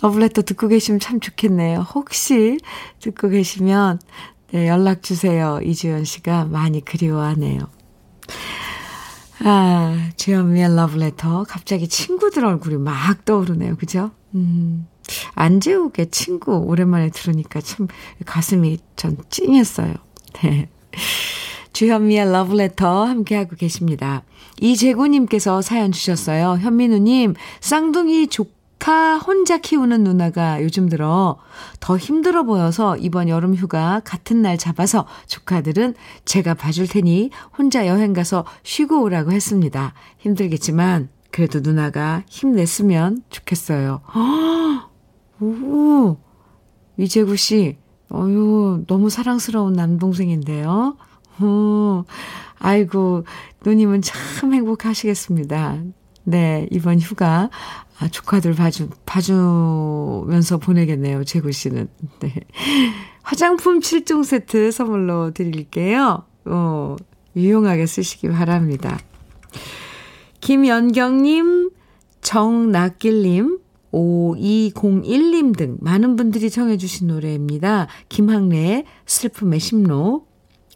[0.00, 1.80] 러브레터 듣고 계시면 참 좋겠네요.
[1.80, 2.58] 혹시
[3.00, 4.00] 듣고 계시면
[4.52, 5.60] 네, 연락 주세요.
[5.62, 7.60] 이주연 씨가 많이 그리워하네요.
[9.44, 11.44] 아, 주현미의 러브레터.
[11.48, 13.76] 갑자기 친구들 얼굴이 막 떠오르네요.
[13.76, 14.10] 그죠?
[14.34, 14.86] 음,
[15.34, 17.88] 안재욱의 친구 오랜만에 들으니까 참
[18.26, 19.94] 가슴이 전 찡했어요.
[20.42, 20.68] 네.
[21.72, 24.22] 주현미의 러브레터 함께하고 계십니다.
[24.60, 26.58] 이재구님께서 사연 주셨어요.
[26.60, 31.38] 현민우님, 쌍둥이 조카 혼자 키우는 누나가 요즘 들어
[31.80, 38.12] 더 힘들어 보여서 이번 여름 휴가 같은 날 잡아서 조카들은 제가 봐줄 테니 혼자 여행
[38.12, 39.94] 가서 쉬고 오라고 했습니다.
[40.18, 44.02] 힘들겠지만 그래도 누나가 힘냈으면 좋겠어요.
[45.40, 46.16] 오,
[46.98, 47.78] 이재구 씨,
[48.12, 50.96] 어유 너무 사랑스러운 남동생인데요.
[51.40, 52.04] 어,
[52.58, 53.24] 아이고,
[53.64, 55.82] 누님은 참 행복하시겠습니다.
[56.24, 57.50] 네, 이번 휴가,
[57.98, 61.88] 아, 조카들 봐주, 봐주면서 보내겠네요, 재구 씨는.
[62.20, 62.34] 네.
[63.22, 66.24] 화장품 7종 세트 선물로 드릴게요.
[66.44, 66.96] 어,
[67.36, 68.98] 유용하게 쓰시기 바랍니다.
[70.40, 71.70] 김연경님,
[72.20, 73.58] 정낙길님,
[73.92, 77.88] 5201님 등 많은 분들이 청해주신 노래입니다.
[78.08, 80.26] 김학래의 슬픔의 심로,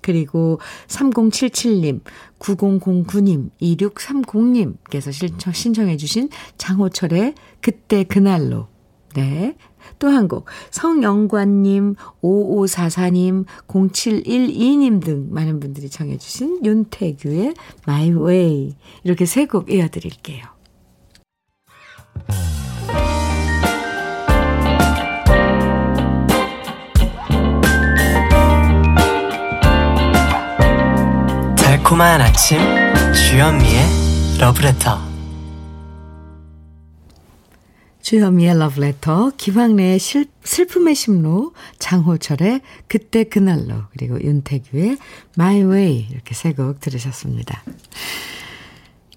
[0.07, 2.01] 그리고 3077님,
[2.39, 6.29] 9009님, 2630님께서 신청, 신청해 주신
[6.59, 8.69] 장호철의 그때 그날로.
[9.17, 9.57] 네.
[9.99, 17.55] 또 한 곡, 성영관님, 5544님, 0712님 등 많은 분들이 청해 주신 윤태규의
[17.89, 18.77] My Way.
[19.03, 20.45] 이렇게 세 곡 이어드릴게요.
[31.87, 32.59] 달콤한 아침
[33.15, 33.85] 주현미의
[34.41, 34.99] 러브레터
[38.03, 44.99] 주현미의 러브레터 김학래의 실, 슬픔의 심로 장호철의 그때 그날로 그리고 윤태규의
[45.39, 47.63] My Way 이렇게 세 곡 들으셨습니다.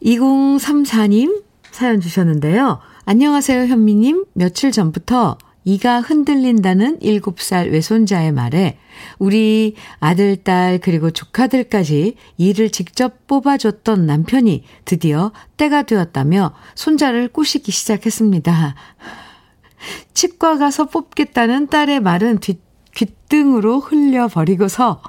[0.04, 2.80] 2034님 사연 주셨는데요.
[3.06, 8.78] 안녕하세요 현미님 며칠 전부터 이가 흔들린다는 7살 외손자의 말에
[9.18, 18.76] 우리 아들, 딸, 그리고 조카들까지 이를 직접 뽑아줬던 남편이 드디어 때가 되었다며 손자를 꼬시기 시작했습니다.
[20.14, 22.62] 치과 가서 뽑겠다는 딸의 말은 뒷,
[22.94, 25.02] 귓등으로 흘려버리고서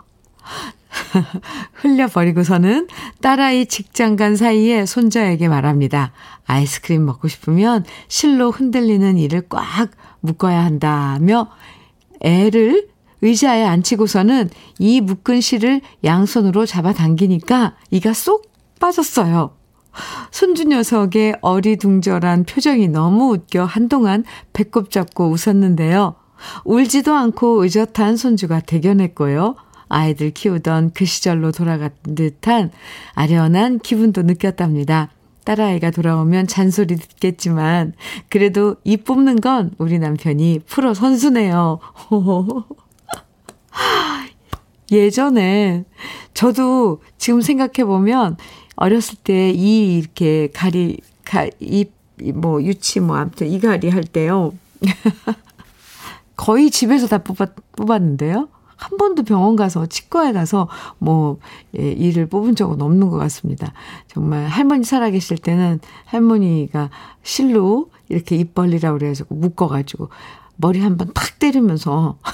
[1.75, 2.89] 흘려버리고서는
[3.21, 6.13] 딸아이 직장 간 사이에 손자에게 말합니다.
[6.47, 9.91] 아이스크림 먹고 싶으면 실로 흔들리는 이를 꽉
[10.21, 11.49] 묶어야 한다며
[12.21, 12.89] 애를
[13.23, 19.55] 의자에 앉히고서는 이 묶은 실을 양손으로 잡아 당기니까 이가 쏙 빠졌어요.
[20.31, 26.15] 손주 녀석의 어리둥절한 표정이 너무 웃겨 한동안 배꼽 잡고 웃었는데요.
[26.65, 29.57] 울지도 않고 의젓한 손주가 대견했고요.
[29.91, 32.70] 아이들 키우던 그 시절로 돌아간 듯한
[33.14, 35.11] 아련한 기분도 느꼈답니다.
[35.45, 37.95] 딸아이가 돌아오면 잔소리 듣겠지만,
[38.28, 41.80] 그래도 이 뽑는 건 우리 남편이 프로 선수네요.
[44.91, 45.84] 예전에
[46.34, 48.36] 저도 지금 생각해 보면
[48.76, 51.86] 어렸을 때 이 이렇게 가리, 가, 이,
[52.34, 54.53] 뭐, 유치 뭐, 아무튼 이 가리 할 때요.
[56.36, 58.49] 거의 집에서 다 뽑았, 뽑았는데요.
[58.81, 60.68] 한 번도 병원 가서 치과에 가서
[60.99, 61.39] 뭐
[61.78, 63.72] 예, 이를 뽑은 적은 없는 것 같습니다.
[64.09, 66.91] 정말 할머니 살아계실 때는 할머니가
[67.22, 70.09] 실로 이렇게 입 벌리라고 그래가지고 묶어가지고
[70.57, 72.18] 머리 한 번 탁 때리면서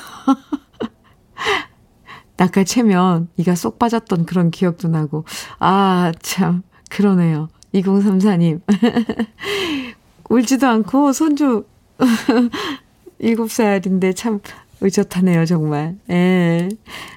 [2.36, 5.24] 낚아채면 이가 쏙 빠졌던 그런 기억도 나고
[5.58, 7.48] 아 참 그러네요.
[7.74, 8.60] 2034님
[10.30, 11.64] 울지도 않고 손주
[13.20, 14.40] 7살인데 참
[14.80, 15.96] 의젓하네요, 정말.
[16.10, 16.68] 예.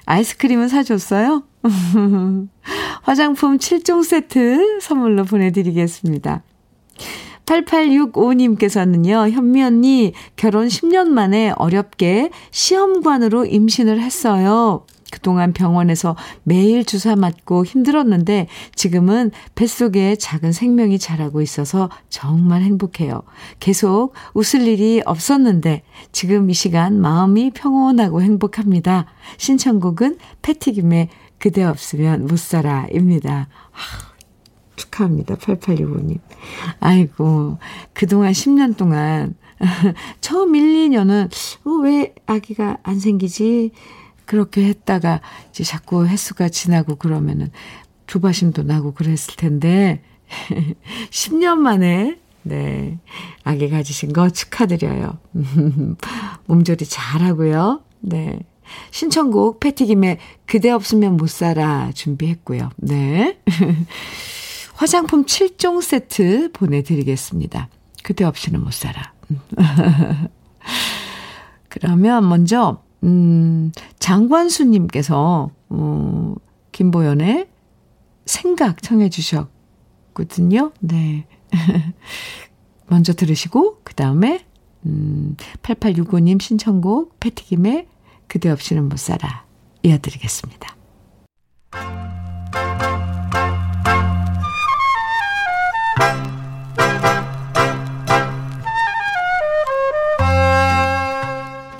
[0.06, 1.44] 아이스크림은 사줬어요?
[3.02, 6.42] 화장품 7종 세트 선물로 보내드리겠습니다.
[7.46, 14.86] 8865님께서는요, 현미 언니, 결혼 10년 만에 어렵게 시험관으로 임신을 했어요.
[15.10, 23.22] 그동안 병원에서 매일 주사 맞고 힘들었는데 지금은 뱃속에 작은 생명이 자라고 있어서 정말 행복해요.
[23.58, 25.82] 계속 웃을 일이 없었는데
[26.12, 29.06] 지금 이 시간 마음이 평온하고 행복합니다.
[29.36, 31.08] 신청곡은 패티김의
[31.38, 33.48] 그대 없으면 못 살아입니다.
[34.76, 35.36] 축하합니다.
[35.36, 36.18] 8865님.
[36.80, 37.58] 아이고,
[37.92, 39.34] 그동안 10년 동안
[40.20, 41.28] 처음 1, 2년은
[41.66, 43.72] 어, 왜 아기가 안 생기지?
[44.30, 45.20] 그렇게 했다가
[45.50, 47.50] 이제 자꾸 횟수가 지나고 그러면은
[48.06, 50.04] 조바심도 나고 그랬을 텐데
[51.10, 53.00] 10년 만에 네
[53.42, 55.18] 아기 가지신 거 축하드려요.
[56.46, 57.82] 몸조리 잘하고요.
[58.02, 58.38] 네
[58.92, 62.70] 신청곡 패티김의 그대 없으면 못 살아 준비했고요.
[62.76, 63.36] 네
[64.78, 67.68] 화장품 7종 세트 보내드리겠습니다.
[68.04, 69.12] 그대 없이는 못 살아.
[71.68, 76.34] 그러면 먼저 음, 장관수님께서, 어,
[76.72, 77.48] 김보연의
[78.26, 80.72] 생각 청해 주셨거든요.
[80.80, 81.26] 네.
[82.88, 84.44] 먼저 들으시고, 그 다음에,
[84.86, 87.86] 음, 8865님 신청곡, 패티김의
[88.26, 89.44] 그대 없이는 못 살아.
[89.82, 90.76] 이어드리겠습니다.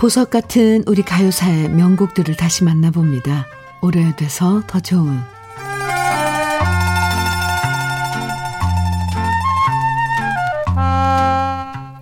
[0.01, 3.45] 보석 같은 우리 가요사의 명곡들을 다시 만나봅니다.
[3.83, 5.21] 오래돼서 더 좋은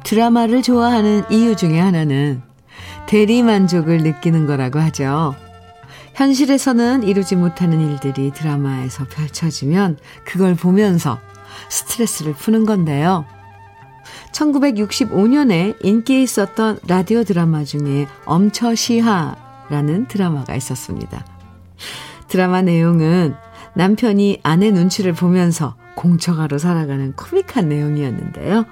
[0.05, 2.41] 드라마를 좋아하는 이유 중에 하나는
[3.09, 5.35] 대리 만족을 느끼는 거라고 하죠.
[6.15, 11.19] 현실에서는 이루지 못하는 일들이 드라마에서 펼쳐지면 그걸 보면서
[11.69, 13.25] 스트레스를 푸는 건데요.
[14.33, 21.25] 1965년에 인기 있었던 라디오 드라마 중에 엄처시하라는 드라마가 있었습니다.
[22.29, 23.35] 드라마 내용은
[23.75, 28.65] 남편이 아내 눈치를 보면서 공처가로 살아가는 코믹한 내용이었는데요.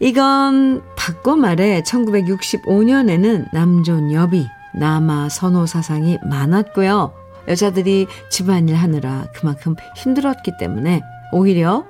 [0.00, 7.12] 이건 바꿔 말해 1965년에는 남존 여비, 남아 선호 사상이 많았고요.
[7.48, 11.84] 여자들이 집안일 하느라 그만큼 힘들었기 때문에 오히려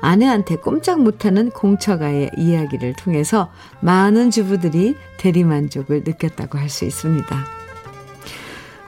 [0.00, 7.44] 아내한테 꼼짝 못하는 공처가의 이야기를 통해서 많은 주부들이 대리만족을 느꼈다고 할 수 있습니다.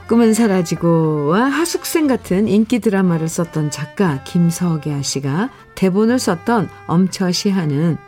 [0.08, 7.98] 꿈은 사라지고와 하숙생 같은 인기 드라마를 썼던 작가 김석야 씨가 대본을 썼던 엄처 시하는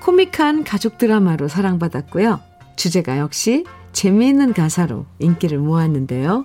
[0.00, 2.40] 코믹한 가족 드라마로 사랑받았고요.
[2.76, 6.44] 주제가 역시 재미있는 가사로 인기를 모았는데요.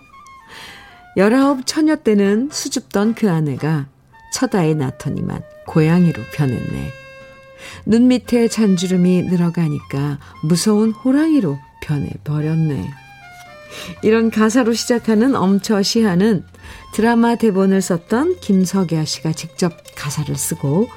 [1.17, 3.87] 19 처녀 때는 수줍던 그 아내가
[4.33, 6.91] 첫 아이 낳더니만 고양이로 변했네.
[7.85, 12.89] 눈 밑에 잔주름이 늘어가니까 무서운 호랑이로 변해버렸네.
[14.03, 16.43] 이런 가사로 시작하는 엄처 시하는
[16.93, 20.87] 드라마 대본을 썼던 김석야 씨가 직접 가사를 쓰고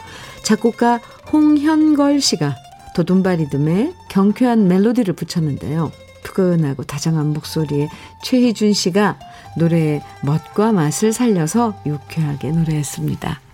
[0.42, 0.98] 작곡가
[1.32, 2.54] 홍현걸 씨가
[2.94, 5.90] 도둠바 리듬에 경쾌한 멜로디를 붙였는데요.
[6.22, 7.88] 푸근하고 다정한 목소리에
[8.22, 9.18] 최희준 씨가
[9.56, 13.45] 노래의 멋과 맛을 살려서 유쾌하게 노래했습니다.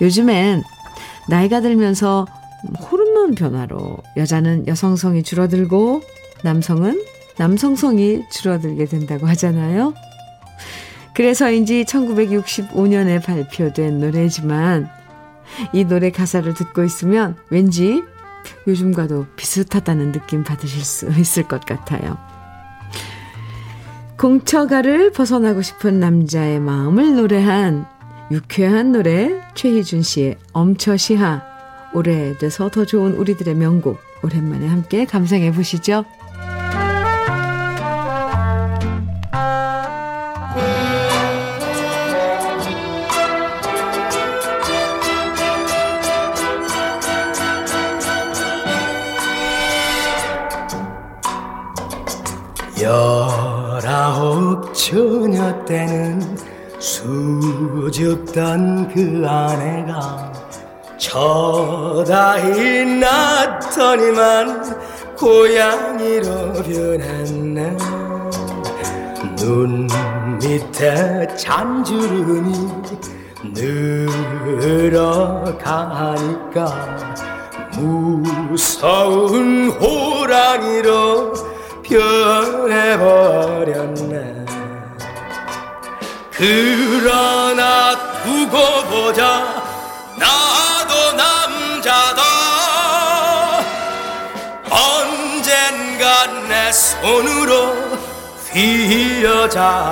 [0.00, 0.62] 요즘엔
[1.28, 2.26] 나이가 들면서
[2.90, 6.02] 호르몬 변화로 여자는 여성성이 줄어들고
[6.42, 7.04] 남성은
[7.36, 9.94] 남성성이 줄어들게 된다고 하잖아요.
[11.14, 14.88] 그래서인지 1965년에 발표된 노래지만
[15.72, 18.02] 이 노래 가사를 듣고 있으면 왠지
[18.66, 22.16] 요즘과도 비슷하다는 느낌 받으실 수 있을 것 같아요.
[24.16, 27.86] 공처가를 벗어나고 싶은 남자의 마음을 노래한
[28.30, 31.42] 유쾌한 노래 최희준 씨의 엄처시하
[31.94, 36.04] 오래돼서 더 좋은 우리들의 명곡 오랜만에 함께 감상해 보시죠.
[52.80, 56.17] 열아홉 처녀 때는
[58.18, 60.32] 수줍던 그 아내가
[60.98, 64.76] 첫아이 낳더니만
[65.16, 67.76] 고양이로 변했네.
[69.36, 69.88] 눈
[70.40, 72.52] 밑에 잔주름이
[74.64, 75.46] 늘어가니까
[77.76, 81.32] 무서운 호랑이로
[81.82, 83.08] 변해버렸네
[86.38, 89.60] 그러나 두고 보자.
[90.16, 92.22] 나도 남자다.
[94.70, 97.74] 언젠간 내 손으로
[98.52, 99.88] 휘어잡겠다.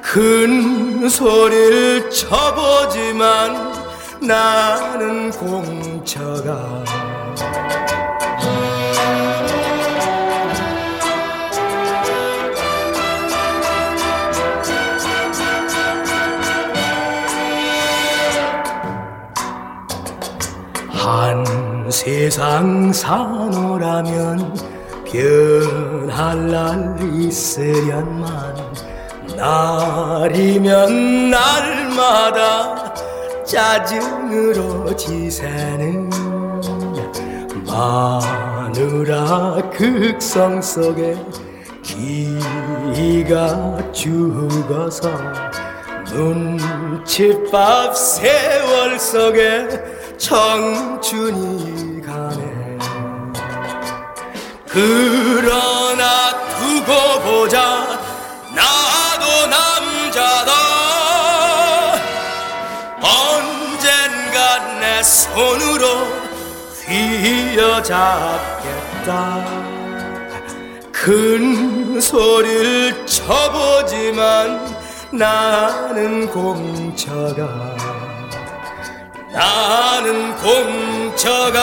[0.00, 3.74] 큰 소리를 쳐보지만
[4.20, 6.84] 나는 공처가
[21.04, 21.44] 한
[21.90, 24.54] 세상 사노라면
[25.04, 28.56] 변할 날 있으련만.
[29.36, 32.94] 날이면 날마다
[33.44, 36.08] 짜증으로 지새는
[37.66, 41.18] 마누라 극성 속에
[41.82, 45.10] 기가 죽어서
[46.14, 52.78] 눈칫밥 세월 속에 청춘이 가네.
[54.68, 57.86] 그러나 두고 보자.
[58.54, 60.52] 나도 남자다.
[63.00, 66.06] 언젠간 내 손으로
[66.86, 68.24] 휘어잡겠다.
[70.92, 74.74] 큰 소리를 쳐보지만
[75.12, 77.93] 나는 공처가
[79.34, 81.58] 나는 공처가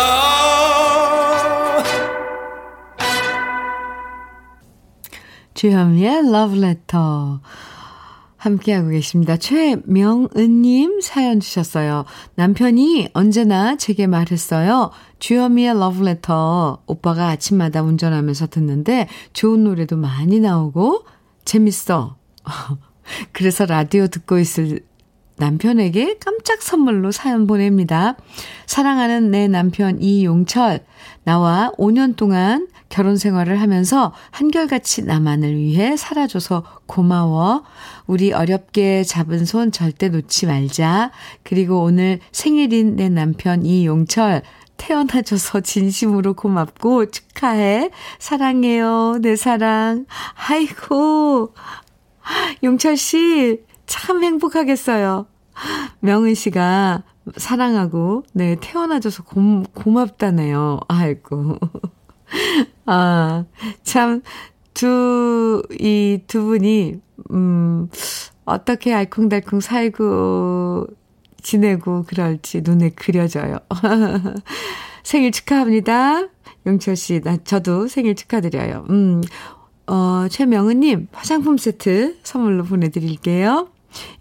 [5.54, 7.40] 주현미의 러브레터
[8.36, 9.38] 함께하고 계십니다.
[9.38, 12.04] 최명은님 사연 주셨어요.
[12.36, 14.92] 남편이 언제나 제게 말했어요.
[15.20, 21.06] 주현미의 러브레터 오빠가 아침마다 운전하면서 듣는데 좋은 노래도 많이 나오고
[21.46, 22.18] 재밌어.
[23.32, 24.82] 그래서 라디오 듣고 있을
[25.42, 28.16] 남편에게 깜짝 선물로 사연 보냅니다.
[28.68, 30.86] 사랑하는 내 남편 이용철,
[31.24, 37.64] 나와 5년 동안 결혼 생활을 하면서 한결같이 나만을 위해 살아줘서 고마워.
[38.06, 41.12] 우리 어렵게 잡은 손 절대 놓지 말자.
[41.44, 44.44] 그리고 오늘 생일인 내 남편 이용철,
[44.78, 47.90] 태어나줘서 진심으로 고맙고 축하해.
[48.20, 49.20] 사랑해요.
[49.22, 50.06] 내 사랑.
[50.48, 51.54] 아이고.
[52.64, 55.28] 용철 씨, 참 행복하겠어요.
[56.00, 57.04] 명은 씨가
[57.38, 60.80] 사랑하고, 네, 태어나줘서 고, 고맙다네요.
[60.88, 61.58] 아이고.
[62.86, 63.46] 아,
[63.84, 64.22] 참,
[64.74, 66.96] 두, 이 두 분이,
[67.32, 67.90] 음,
[68.46, 70.88] 어떻게 알콩달콩 살고
[71.44, 73.58] 지내고 그럴지 눈에 그려져요.
[75.04, 76.28] 생일 축하합니다.
[76.66, 78.86] 용철 씨, 나, 저도 생일 축하드려요.
[78.90, 79.22] 음,
[79.92, 83.68] 어, 최명은님, 화장품 세트 선물로 보내드릴게요.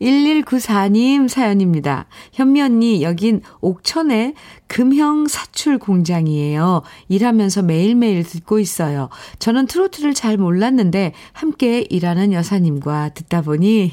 [0.01, 2.07] 1194님 사연입니다.
[2.33, 4.35] 현미 언니, 여긴 옥천의
[4.66, 6.83] 금형 사출 공장이에요.
[7.07, 9.11] 일하면서 매일매일 듣고 있어요.
[9.39, 13.93] 저는 트로트를 잘 몰랐는데 함께 일하는 여사님과 듣다 보니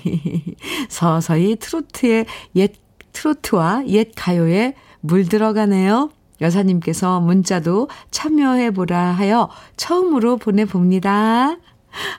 [0.90, 2.26] 서서히 트로트의
[2.56, 2.74] 옛
[3.14, 6.10] 트로트와 옛 가요에 물들어가네요.
[6.42, 11.58] 여사님께서 문자도 참여해보라 하여 처음으로 보내봅니다.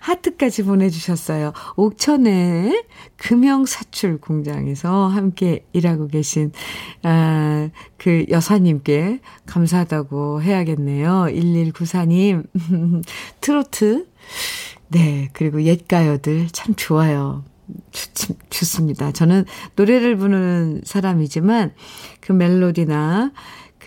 [0.01, 1.53] 하트까지 보내주셨어요.
[1.77, 2.85] 옥천의
[3.17, 6.53] 금형사출 공장에서 함께 일하고 계신,
[7.03, 11.27] 아, 그 여사님께 감사하다고 해야겠네요.
[11.29, 12.47] 1194님.
[13.41, 14.09] 트로트.
[14.89, 15.29] 네.
[15.33, 17.45] 그리고 옛가요들 참 좋아요.
[17.93, 19.13] 좋, 좋습니다.
[19.13, 19.45] 저는
[19.77, 21.75] 노래를 부르는 사람이지만
[22.21, 23.33] 그 멜로디나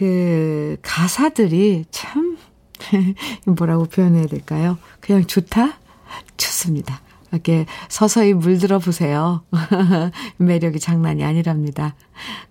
[0.02, 2.36] 그 가사들이 참
[3.46, 4.80] 뭐라고 표현해야 될까요?
[5.00, 5.78] 그냥 좋다?
[6.38, 7.02] 좋습니다.
[7.32, 9.44] 이렇게 서서히 물들어 보세요.
[10.38, 11.94] 매력이 장난이 아니랍니다.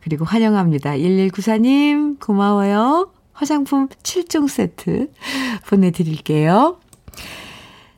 [0.00, 0.92] 그리고 환영합니다.
[0.92, 3.10] 1194님, 고마워요.
[3.32, 5.10] 화장품 7종 세트
[5.66, 6.78] 보내드릴게요.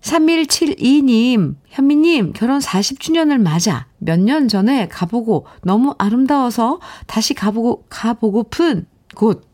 [0.01, 9.47] 3172님, 현미님, 결혼 40주년을 맞아 몇 년 전에 가보고 너무 아름다워서 다시 가보고, 가보고픈 곳,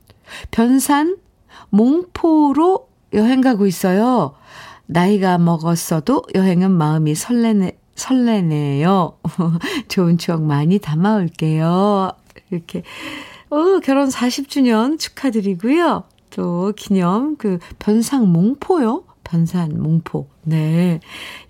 [0.51, 1.17] 변산
[1.71, 4.35] 몽포로 여행 가고 있어요.
[4.87, 9.19] 나이가 먹었어도 여행은 마음이 설레네, 설레네요.
[9.89, 12.13] 좋은 추억 많이 담아올게요.
[12.51, 12.83] 이렇게,
[13.51, 16.05] 어, 결혼 40주년 축하드리고요.
[16.31, 19.05] 또 기념 그 변상 몽포요.
[19.25, 20.27] 변산 몽포.
[20.45, 21.01] 네.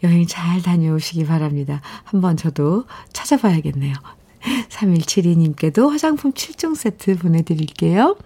[0.02, 1.80] 여행 잘 다녀오시기 바랍니다.
[2.04, 3.94] 한번 저도 찾아봐야겠네요.
[4.78, 8.16] 3172님께도 화장품 7종 세트 보내드릴게요.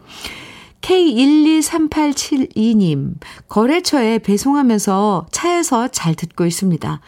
[0.83, 3.15] K123872님,
[3.49, 7.01] 거래처에 배송하면서 차에서 잘 듣고 있습니다.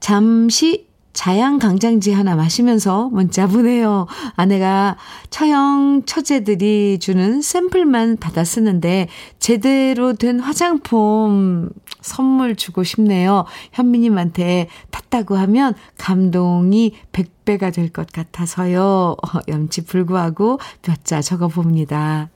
[0.00, 4.06] 잠시 자양강장지 하나 마시면서 문자 보내요.
[4.34, 4.96] 아내가
[5.30, 11.68] 처형 처제들이 주는 샘플만 받아 쓰는데 제대로 된 화장품
[12.02, 13.46] 선물 주고 싶네요.
[13.72, 19.16] 현미님한테 탔다고 하면 감동이 100배가 될 것 같아서요.
[19.48, 22.28] 염치 불구하고 몇 자 적어 봅니다.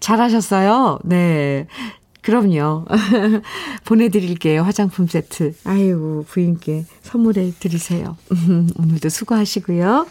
[0.00, 0.98] 잘하셨어요.
[1.04, 1.66] 네.
[2.22, 2.84] 그럼요.
[3.86, 4.62] 보내드릴게요.
[4.62, 5.54] 화장품 세트.
[5.64, 8.16] 아이고, 부인께 선물해 드리세요.
[8.78, 10.06] 오늘도 수고하시고요.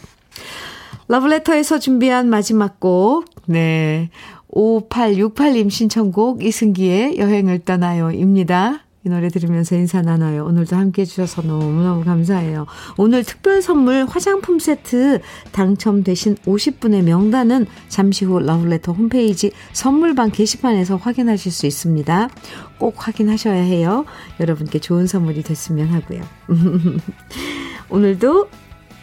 [1.10, 3.26] 러브레터에서 준비한 마지막 곡.
[3.46, 4.10] 네.
[4.58, 8.10] 5868님 신청곡 이승기의 여행을 떠나요.
[8.10, 8.82] 입니다.
[9.06, 10.44] 이 노래 들으면서 인사 나눠요.
[10.46, 12.66] 오늘도 함께 해주셔서 너무너무 감사해요.
[12.98, 21.52] 오늘 특별 선물 화장품 세트 당첨되신 50분의 명단은 잠시 후 러블레터 홈페이지 선물방 게시판에서 확인하실
[21.52, 22.30] 수 있습니다.
[22.80, 24.06] 꼭 확인하셔야 해요.
[24.40, 26.22] 여러분께 좋은 선물이 됐으면 하고요.
[27.90, 28.50] 오늘도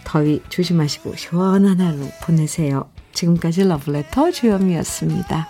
[0.04, 2.93] 더위 조심하시고 시원한 하루 보내세요.
[3.14, 5.48] 지금까지 러브레터 주현미였습니다.